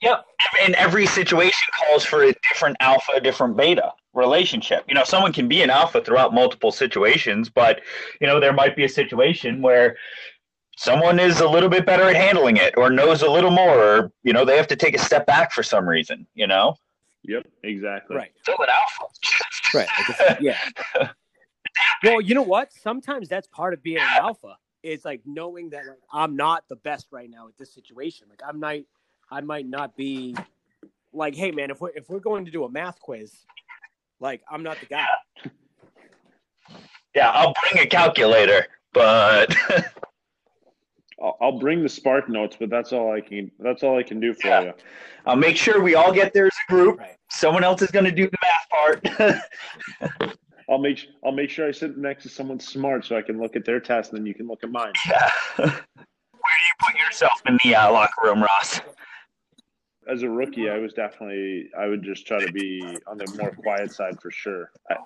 [0.00, 0.24] Yep.
[0.60, 4.84] And every situation calls for a different alpha, different beta relationship.
[4.88, 7.80] You know, someone can be an alpha throughout multiple situations, but
[8.20, 9.96] you know, there might be a situation where
[10.76, 14.12] someone is a little bit better at handling it or knows a little more or
[14.22, 16.76] you know, they have to take a step back for some reason, you know?
[17.24, 18.16] Yep, exactly.
[18.16, 18.32] Right.
[18.42, 19.12] Still an alpha.
[19.74, 19.88] Right.
[20.08, 20.58] Like yeah.
[22.02, 22.72] Well, you know what?
[22.72, 24.56] Sometimes that's part of being an alpha.
[24.82, 28.26] It's like knowing that like I'm not the best right now at this situation.
[28.28, 28.76] Like I'm not,
[29.30, 30.36] I might not be
[31.12, 33.46] like, hey man, if we're if we're going to do a math quiz,
[34.20, 35.06] like I'm not the guy.
[37.14, 39.54] Yeah, I'll bring a calculator, but
[41.22, 43.50] I'll, I'll bring the spark notes, but that's all I can.
[43.60, 44.60] That's all I can do for Yeah.
[44.62, 44.72] you.
[45.24, 46.98] I'll make sure we all get there as a group.
[46.98, 47.16] Right.
[47.30, 50.22] Someone else is going to do the math part.
[50.68, 53.56] I'll make I'll make sure I sit next to someone smart so I can look
[53.56, 54.92] at their test and then you can look at mine.
[55.08, 55.30] Yeah.
[55.56, 58.80] Where do you put yourself in the uh, locker room, Ross?
[60.10, 63.50] As a rookie, I was definitely I would just try to be on the more
[63.52, 64.72] quiet side for sure.
[64.90, 64.96] I,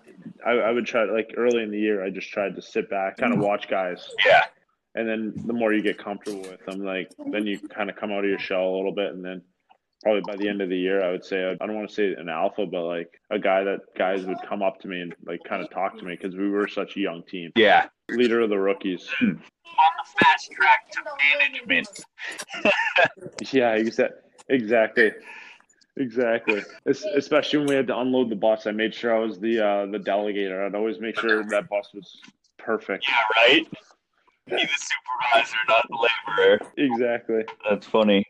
[0.47, 3.19] I, I would try like early in the year, I just tried to sit back,
[3.19, 4.45] kind of watch guys, Yeah.
[4.97, 8.11] And then the more you get comfortable with them, like then you kind of come
[8.11, 9.43] out of your shell a little bit, and then
[10.03, 12.15] probably by the end of the year, I would say I don't want to say
[12.15, 15.41] an alpha, but like a guy that guys would come up to me and like
[15.45, 17.53] kind of talk to me because we were such a young team.
[17.57, 17.87] Yeah.
[18.11, 19.09] Leader of the rookies.
[19.21, 21.01] On the fast track to
[21.41, 22.05] management.
[23.53, 24.13] Yeah, exa-
[24.49, 25.13] exactly.
[25.99, 26.63] Exactly.
[26.87, 29.87] Especially when we had to unload the bus, I made sure I was the uh,
[29.87, 30.65] the delegator.
[30.67, 32.21] I'd always make sure that bus was
[32.59, 33.07] perfect.
[33.09, 33.15] Yeah,
[33.49, 33.67] right?
[34.49, 36.61] Be the supervisor, not the laborer.
[36.77, 37.45] Exactly.
[37.69, 38.25] That's funny.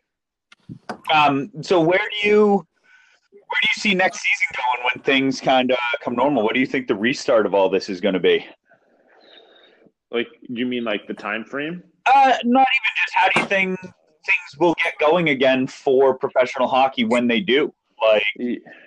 [1.13, 5.71] Um, so where do you where do you see next season going when things kind
[5.71, 6.43] of come normal?
[6.43, 8.45] What do you think the restart of all this is going to be?
[10.11, 11.83] Like, you mean like the time frame?
[12.05, 16.67] Uh, not even just how do you think things will get going again for professional
[16.67, 17.73] hockey when they do?
[18.01, 18.23] Like,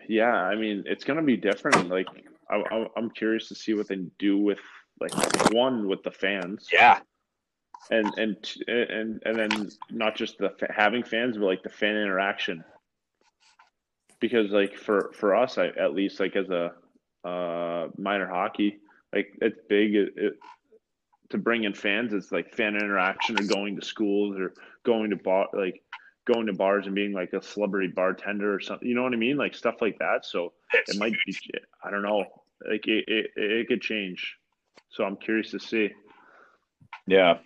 [0.08, 1.88] Yeah, I mean, it's gonna be different.
[1.88, 2.06] Like,
[2.50, 4.58] I, I, I'm curious to see what they do with
[5.00, 5.12] like
[5.52, 7.00] one with the fans, yeah,
[7.90, 8.36] and and
[8.68, 12.64] and and then not just the having fans, but like the fan interaction.
[14.20, 16.72] Because like for for us, I, at least like as a
[17.26, 18.78] uh, minor hockey,
[19.14, 20.38] like it's big it, it,
[21.30, 22.12] to bring in fans.
[22.12, 24.52] It's like fan interaction or going to schools or
[24.84, 25.82] going to bar like
[26.26, 28.86] going to bars and being like a celebrity bartender or something.
[28.86, 29.36] You know what I mean?
[29.36, 30.26] Like stuff like that.
[30.26, 30.52] So
[30.86, 31.34] it might be.
[31.82, 32.24] I don't know.
[32.68, 34.36] Like it it, it could change.
[34.90, 35.90] So I'm curious to see.
[37.06, 37.38] yeah.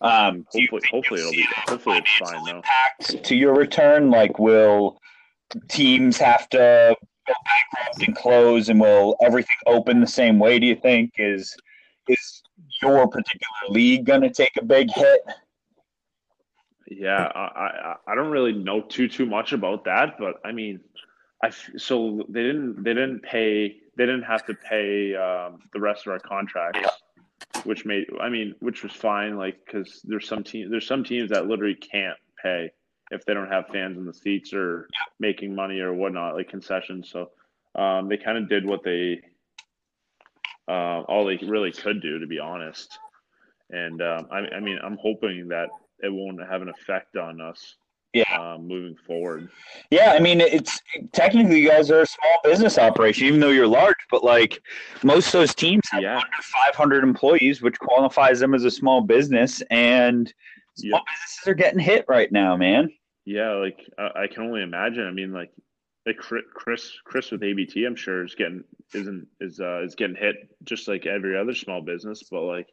[0.00, 1.46] Um, Hopefully, hopefully it'll be.
[1.66, 2.62] Hopefully it's fine though.
[3.18, 4.10] to your return?
[4.10, 5.00] Like, will
[5.68, 10.58] teams have to go bankrupt and close, and will everything open the same way?
[10.58, 11.56] Do you think is
[12.08, 12.42] is
[12.82, 15.22] your particular league going to take a big hit?
[16.88, 20.80] Yeah, I, I I don't really know too too much about that, but I mean,
[21.42, 26.06] I so they didn't they didn't pay they didn't have to pay um, the rest
[26.06, 26.88] of our contracts,
[27.64, 31.30] which made I mean which was fine like because there's some team there's some teams
[31.30, 32.70] that literally can't pay
[33.10, 34.88] if they don't have fans in the seats or
[35.20, 37.10] making money or whatnot like concessions.
[37.10, 37.30] So
[37.80, 39.20] um, they kind of did what they
[40.68, 42.98] uh, all they really could do to be honest.
[43.70, 45.68] And um, I, I mean I'm hoping that
[46.02, 47.76] it won't have an effect on us
[48.16, 48.54] Yeah.
[48.54, 49.48] um, moving forward.
[49.90, 50.80] Yeah, I mean, it's
[51.12, 53.96] technically you guys are a small business operation, even though you're large.
[54.10, 54.62] But like
[55.02, 56.14] most of those teams have Yeah.
[56.16, 60.32] under 500 employees, which qualifies them as a small business, and
[60.76, 61.12] small Yeah.
[61.14, 62.88] businesses are getting hit right now, man.
[63.26, 65.06] Yeah, like I, I can only imagine.
[65.06, 65.50] I mean, like
[66.06, 68.62] like Chris Chris with ABT, I'm sure is getting
[68.94, 72.22] isn't is uh is getting hit just like every other small business.
[72.30, 72.68] But like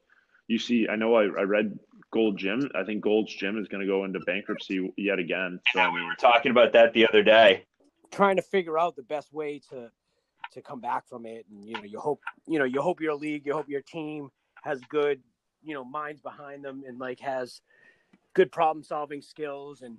[0.47, 1.77] you see, I know I, I read
[2.13, 2.69] Gold Gym.
[2.75, 5.59] I think Gold's Gym is going to go into bankruptcy yet again.
[5.73, 7.65] So I we mean, were talking about that the other day.
[8.11, 9.89] Trying to figure out the best way to
[10.51, 13.15] to come back from it, and you know, you hope you know you hope your
[13.15, 14.29] league, you hope your team
[14.63, 15.21] has good,
[15.61, 17.61] you know, minds behind them and like has
[18.33, 19.97] good problem solving skills and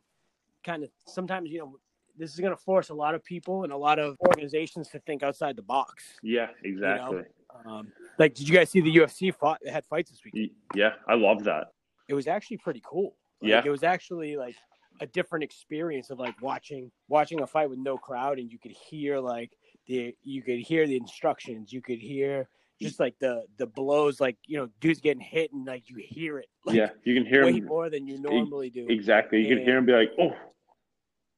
[0.64, 1.76] kind of sometimes, you know,
[2.16, 4.98] this is going to force a lot of people and a lot of organizations to
[5.00, 6.04] think outside the box.
[6.22, 7.18] Yeah, exactly.
[7.18, 7.24] You
[7.64, 7.70] know?
[7.70, 10.52] um, like, did you guys see the UFC fought, had fights this week?
[10.74, 11.68] Yeah, I love that.
[12.08, 13.16] It was actually pretty cool.
[13.40, 14.56] Like, yeah, it was actually like
[15.00, 18.72] a different experience of like watching watching a fight with no crowd, and you could
[18.72, 19.52] hear like
[19.86, 22.48] the you could hear the instructions, you could hear
[22.80, 26.38] just like the the blows, like you know, dudes getting hit, and like you hear
[26.38, 26.48] it.
[26.64, 28.86] Like, yeah, you can hear way him more than you normally do.
[28.88, 30.32] Exactly, you can hear him be like, "Oh,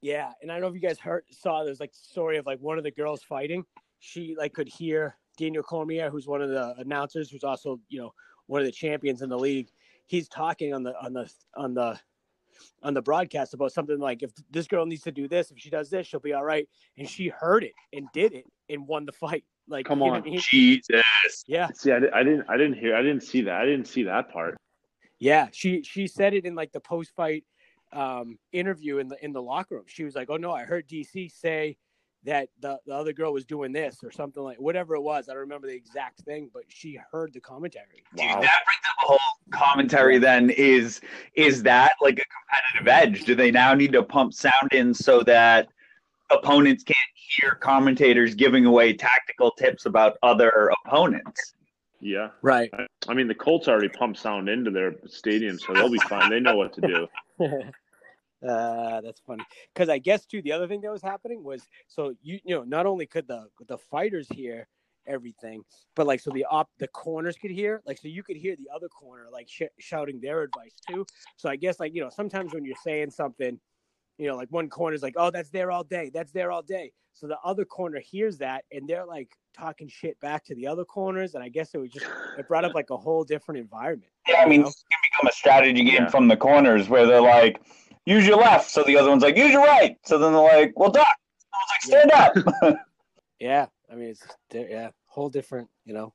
[0.01, 2.59] Yeah, and I don't know if you guys heard saw there's like story of like
[2.61, 3.65] one of the girls fighting.
[3.99, 8.13] She like could hear Daniel Cormier, who's one of the announcers, who's also you know
[8.47, 9.69] one of the champions in the league.
[10.07, 11.99] He's talking on the on the on the
[12.83, 15.71] on the broadcast about something like if this girl needs to do this, if she
[15.71, 16.69] does this, she'll be all right.
[16.97, 19.45] And she heard it and did it and won the fight.
[19.69, 20.23] Like Come you know on.
[20.23, 21.45] what Jesus.
[21.47, 24.05] yeah, see, I, I didn't, I didn't hear, I didn't see that, I didn't see
[24.05, 24.57] that part."
[25.19, 27.45] Yeah, she she said it in like the post fight
[27.93, 29.85] um, interview in the in the locker room.
[29.87, 31.77] She was like, "Oh no, I heard DC say
[32.27, 35.29] that the, the other girl was doing this or something like whatever it was.
[35.29, 38.05] I don't remember the exact thing, but she heard the commentary.
[38.15, 38.41] Dude, Wow.
[38.41, 39.19] that brings up the whole
[39.53, 40.19] commentary.
[40.19, 41.01] Then is
[41.35, 42.25] is that like a
[42.83, 43.25] competitive edge?
[43.27, 45.69] Do they now need to pump sound in so that
[46.31, 51.55] opponents can't hear commentators giving away tactical tips about other opponents?
[52.01, 52.71] Yeah, Right.
[53.09, 56.29] I mean, the Colts already pumped sound into their stadium, so they'll be fine.
[56.31, 57.09] They know what to do.
[58.47, 59.45] uh, that's funny
[59.75, 62.65] because I guess too the other thing that was happening was so you you know
[62.65, 64.69] not only could the the fighters hear
[65.07, 65.63] everything,
[65.95, 68.69] but like so the op the corners could hear like so you could hear the
[68.75, 71.07] other corner like sh- shouting their advice too.
[71.37, 73.59] So I guess like you know sometimes when you're saying something,
[74.19, 76.93] you know like one corner's like oh that's there all day that's there all day.
[77.15, 80.85] So the other corner hears that and they're like talking shit back to the other
[80.85, 82.05] corners and I guess it was just
[82.39, 84.13] it brought up like a whole different environment.
[84.29, 84.67] Yeah, I mean, know?
[84.67, 86.09] it's gonna become a strategy game Yeah.
[86.09, 87.63] from the corners where they're like,
[88.07, 89.97] use your left, so the other one's like, use your right.
[90.05, 91.07] So then they're like, well, doc.
[91.83, 92.79] Someone's like, stand up.
[93.39, 96.15] Yeah, I mean it's yeah, whole different, you know,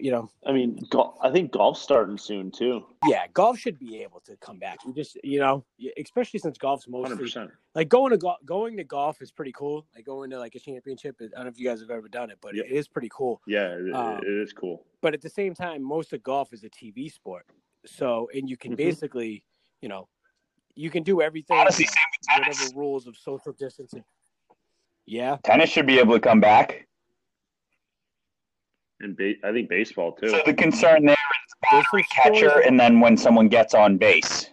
[0.00, 2.86] you know, I mean, gol- I think golf's starting soon too.
[3.04, 4.78] yeah, golf should be able to come back.
[4.86, 5.66] You just, you know,
[6.02, 7.50] especially since golf's Hundred mostly percent.
[7.74, 9.86] like going to go- going to golf is pretty cool.
[9.94, 11.16] Like going to like a championship.
[11.20, 12.64] I don't know if you guys have ever done it, but Yep.
[12.64, 13.42] it is pretty cool.
[13.46, 14.82] Yeah, it, Um, it is cool.
[15.02, 17.44] But at the same time, most of golf is a TV sport.
[17.84, 18.76] So, and you can Mhm.
[18.78, 19.44] basically,
[19.82, 20.08] you know,
[20.76, 21.56] you can do everything.
[21.56, 22.60] Honestly, same with tennis.
[22.60, 24.04] whatever rules of social distancing.
[25.06, 26.86] Yeah, Tennis should be able to come back.
[29.00, 30.28] And ba- I think baseball too.
[30.28, 33.98] So the concern there is There's battery catcher, stories- and then when someone gets on
[33.98, 34.50] base,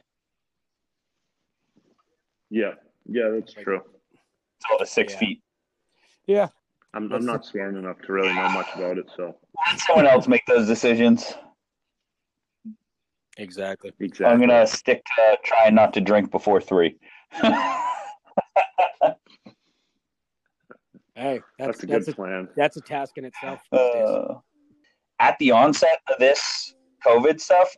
[2.50, 2.74] yeah,
[3.08, 3.82] yeah, that's true.
[4.14, 5.20] it's all the six Yeah.
[5.20, 5.44] feet.
[6.28, 6.48] yeah.
[6.96, 9.36] I'm, I'm not smart enough to really know much about it, so
[9.72, 11.34] Let someone else make those decisions.
[13.38, 13.92] Exactly.
[14.00, 14.26] exactly.
[14.26, 16.98] I'm gonna stick to trying not to drink before three.
[21.16, 22.50] Hey, that's That's a that's good a, plan.
[22.56, 23.62] that's a task in itself.
[23.72, 24.36] Uh,
[25.20, 26.74] at the onset of this
[27.06, 27.76] COVID stuff,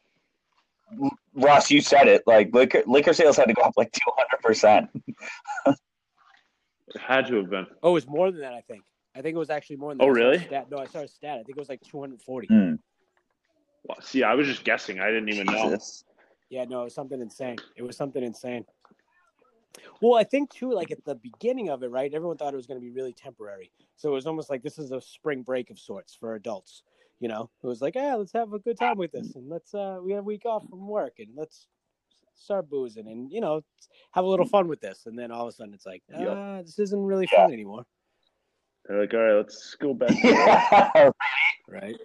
[1.34, 2.24] Ross, you said it.
[2.26, 4.90] Like liquor, liquor sales had to go up like two hundred percent.
[5.68, 7.68] It had to have been.
[7.84, 8.54] Oh, it was more than that.
[8.54, 8.84] I think.
[9.16, 10.02] I think it was actually more than.
[10.02, 10.22] Oh, that.
[10.22, 10.46] I saw a really?
[10.46, 10.72] Stat.
[10.72, 11.34] No, I saw a stat.
[11.34, 12.48] I think it was like 240.
[12.48, 12.54] Hmm.
[12.62, 12.78] Well,
[14.06, 15.00] see, I was just guessing.
[15.00, 15.78] I didn't even know.
[16.50, 17.58] Yeah, no, it was something insane.
[17.76, 18.66] It was something insane.
[20.02, 22.14] Well, I think too, like at the beginning of it, right?
[22.14, 23.72] Everyone thought it was going to be really temporary.
[23.98, 26.84] So it was almost like this is a spring break of sorts for adults.
[27.20, 29.74] You know, it was like, ah, let's have a good time with this, and let's
[29.74, 31.68] uh, we have a week off from work, and let's
[32.36, 33.62] start boozing, and you know,
[34.12, 35.06] have a little fun with this.
[35.06, 36.66] And then all of a sudden, it's like, ah, Yep.
[36.66, 37.38] this isn't really Yeah.
[37.38, 37.86] fun anymore,
[38.86, 40.10] They're like, all right, let's go back.
[40.24, 41.10] Yeah.
[41.68, 41.96] right?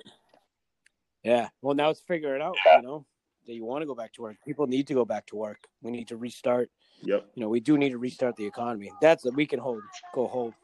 [1.22, 1.48] Yeah.
[1.62, 2.56] Well, now it's figuring out.
[2.64, 2.76] Yeah.
[2.76, 3.06] You know,
[3.46, 4.36] that you want to go back to work.
[4.46, 5.58] People need to go back to work.
[5.82, 6.70] We need to restart.
[7.02, 7.26] yep.
[7.34, 8.92] you know, we do need to restart the economy.
[9.00, 9.82] That's we can hold,
[10.14, 10.54] go hold.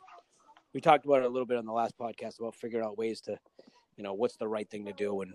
[0.75, 3.21] We talked about it a little bit on the last podcast about figuring out ways
[3.23, 3.39] to,
[3.97, 5.33] you know, what's the right thing to do and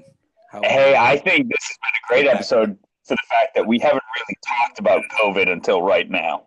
[0.52, 0.62] how.
[0.64, 4.04] Hey, I think this has been a great episode for the fact that we haven't
[4.20, 6.46] really talked about COVID until right now.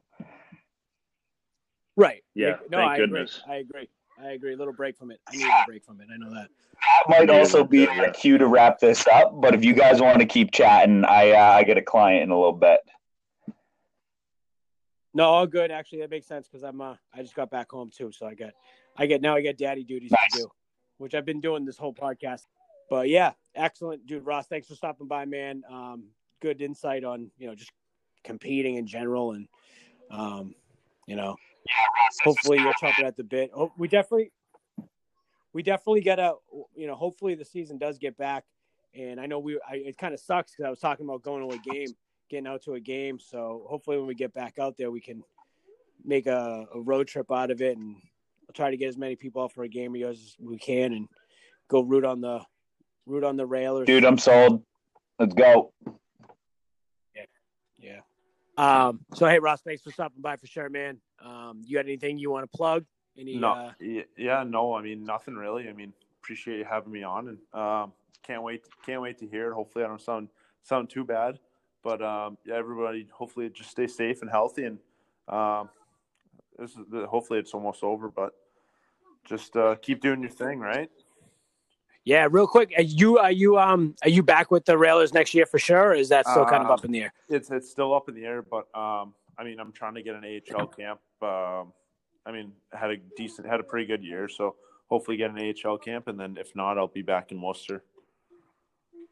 [1.96, 2.22] right.
[2.34, 3.40] Yeah, No, thank I goodness.
[3.44, 3.54] agree.
[3.54, 3.88] I agree.
[4.22, 4.54] I agree.
[4.54, 5.20] A little break from it.
[5.28, 6.08] I need a break from it.
[6.12, 6.48] I know that.
[6.72, 8.10] That might also be yeah.
[8.10, 9.40] cue to wrap this up.
[9.40, 12.30] But if you guys want to keep chatting, I uh, I get a client in
[12.30, 12.80] a little bit.
[15.14, 15.70] No, all good.
[15.70, 16.80] Actually, that makes sense because I'm.
[16.80, 18.50] Uh, I just got back home too, so I got,
[18.96, 19.36] I get now.
[19.36, 20.32] I get daddy duties Nice.
[20.32, 20.48] to do,
[20.98, 22.42] which I've been doing this whole podcast.
[22.90, 24.26] But yeah, excellent, dude.
[24.26, 25.62] Ross, thanks for stopping by, man.
[25.70, 26.04] Um,
[26.40, 27.72] good insight on you know just
[28.24, 29.48] competing in general, and
[30.10, 30.54] um,
[31.06, 31.36] you know,
[32.22, 33.50] hopefully you're chomping at the bit.
[33.56, 34.32] Oh, we definitely,
[35.52, 36.34] we definitely gotta,
[36.74, 38.44] you know, hopefully the season does get back,
[38.96, 41.48] And I know we, I, it kind of sucks because I was talking about going
[41.48, 41.88] to a game,
[42.30, 43.18] getting out to a game.
[43.18, 45.22] So hopefully, when we get back out there, we can
[46.04, 49.16] make a, a road trip out of it, and we'll try to get as many
[49.16, 51.08] people out for a game of yours as we can, and
[51.68, 52.40] go root on the
[53.06, 53.86] root on the railers.
[53.86, 54.62] Dude, I'm sold.
[55.18, 55.72] Let's go.
[57.16, 57.24] Yeah.
[57.78, 58.00] Yeah.
[58.56, 59.00] Um.
[59.14, 61.00] So hey, Ross, thanks for stopping by for sure, man.
[61.24, 61.62] Um.
[61.64, 62.84] You got anything you want to plug?
[63.16, 63.36] Any?
[63.36, 63.72] No, Uh,
[64.16, 64.74] yeah, no.
[64.74, 65.68] I mean, nothing really.
[65.68, 67.92] I mean, appreciate you having me on, and um,
[68.22, 69.54] can't wait, can't wait to hear it.
[69.54, 70.28] Hopefully, I don't sound
[70.62, 71.38] sound too bad,
[71.82, 74.78] but um, yeah, everybody, hopefully, just stay safe and healthy, and
[75.28, 75.68] um,
[76.58, 78.32] this is the, hopefully it's almost over, but
[79.24, 80.90] just uh, keep doing your thing, right?
[82.04, 82.26] yeah.
[82.30, 85.46] Real quick, are you are you um are you back with the railers next year
[85.46, 85.88] for sure?
[85.88, 87.12] Or is that still kind of Uh, up in the air?
[87.28, 90.14] It's it's still up in the air, but um, I mean, I'm trying to get
[90.14, 91.00] an AHL camp.
[91.24, 91.72] Um,
[92.26, 94.56] I mean, had a decent, had a pretty good year, so
[94.88, 97.82] hopefully get an AHL camp, and then if not, I'll be back in Worcester.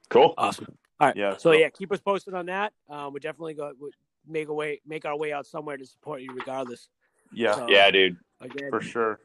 [0.09, 0.35] Cool.
[0.39, 0.77] Awesome.
[1.01, 1.17] All right.
[1.17, 1.37] Yeah.
[1.37, 2.73] So yeah, keep us posted on that.
[2.89, 3.91] Um, we definitely go we
[4.27, 6.89] make a way make our way out somewhere to support you regardless.
[7.33, 8.17] yeah, So, Yeah, dude.
[8.41, 9.21] Again, for sure.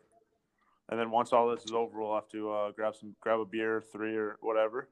[0.90, 3.46] And then once all this is over, we'll have to uh, grab some, grab a
[3.46, 4.88] beer, three or whatever.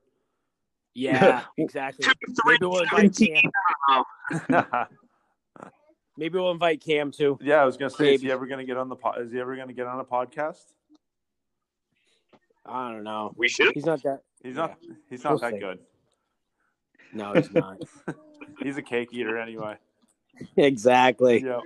[0.93, 2.05] yeah, exactly.
[2.45, 3.43] Maybe we'll invite Cam.
[6.17, 7.37] Maybe we'll invite Cam too.
[7.41, 8.95] yeah, I was gonna say, is he ever gonna get on the?
[8.95, 10.63] Po- is he ever gonna get on a podcast?
[12.65, 13.33] I don't know.
[13.35, 13.73] We should.
[13.73, 14.21] He's not that.
[14.41, 14.77] He's not.
[15.09, 15.59] He's not We'll that see.
[15.59, 15.79] good.
[17.13, 17.77] No, he's not.
[18.61, 19.77] He's a cake eater anyway.
[20.57, 21.43] exactly.
[21.43, 21.59] Yeah,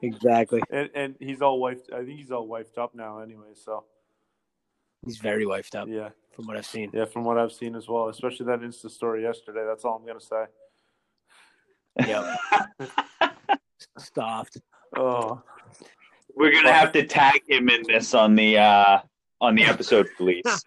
[0.00, 0.60] Exactly.
[0.70, 1.92] and and he's all wifed.
[1.92, 3.48] I think he's all wifed up now anyway.
[3.54, 3.84] So
[5.04, 6.90] He's very wifed up yeah, from what I've seen.
[6.92, 9.64] yeah, from what I've seen as well, especially that Insta story yesterday.
[9.66, 10.44] That's all I'm gonna say.
[12.06, 12.38] Yep.
[13.98, 14.58] Stopped.
[14.96, 15.42] Oh,
[16.34, 18.98] We're gonna have to tag him in this on the uh
[19.40, 20.42] on the episode please.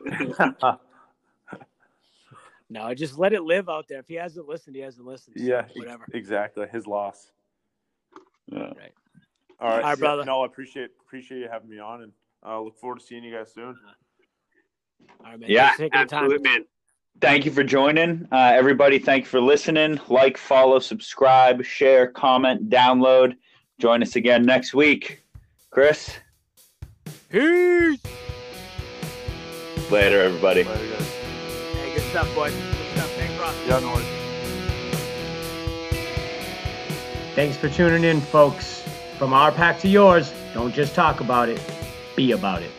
[2.67, 3.99] No, just let it live out there.
[3.99, 5.35] If he hasn't listened, he hasn't listened.
[5.37, 6.05] So yeah, Whatever.
[6.13, 6.65] exactly.
[6.71, 7.31] His loss.
[8.47, 8.59] Yeah.
[8.59, 8.93] All right,
[9.59, 10.25] All right, brother.
[10.25, 12.11] No, I appreciate appreciate you having me on, and
[12.45, 13.77] uh, look forward to seeing you guys soon.
[15.23, 15.49] All right, man.
[15.49, 16.23] Yeah, Thanks for taking the time.
[16.23, 16.65] absolutely, man.
[17.21, 18.99] Thank you for joining, uh, everybody.
[18.99, 19.99] Thank you for listening.
[20.09, 23.35] Like, follow, subscribe, share, comment, download.
[23.79, 25.23] Join us again next week.
[25.69, 26.17] Chris,
[27.29, 27.99] Peace.
[29.89, 30.63] later, everybody.
[30.63, 31.13] Later, guys.
[31.73, 32.53] Hey, good stuff, boys.
[32.53, 33.11] Good stuff.
[33.11, 33.55] Thanks, Ross.
[33.65, 34.05] Yeah, no worries.
[37.35, 38.83] Thanks for tuning in, folks.
[39.17, 41.61] From our pack to yours, don't just talk about it,
[42.15, 42.71] be about it.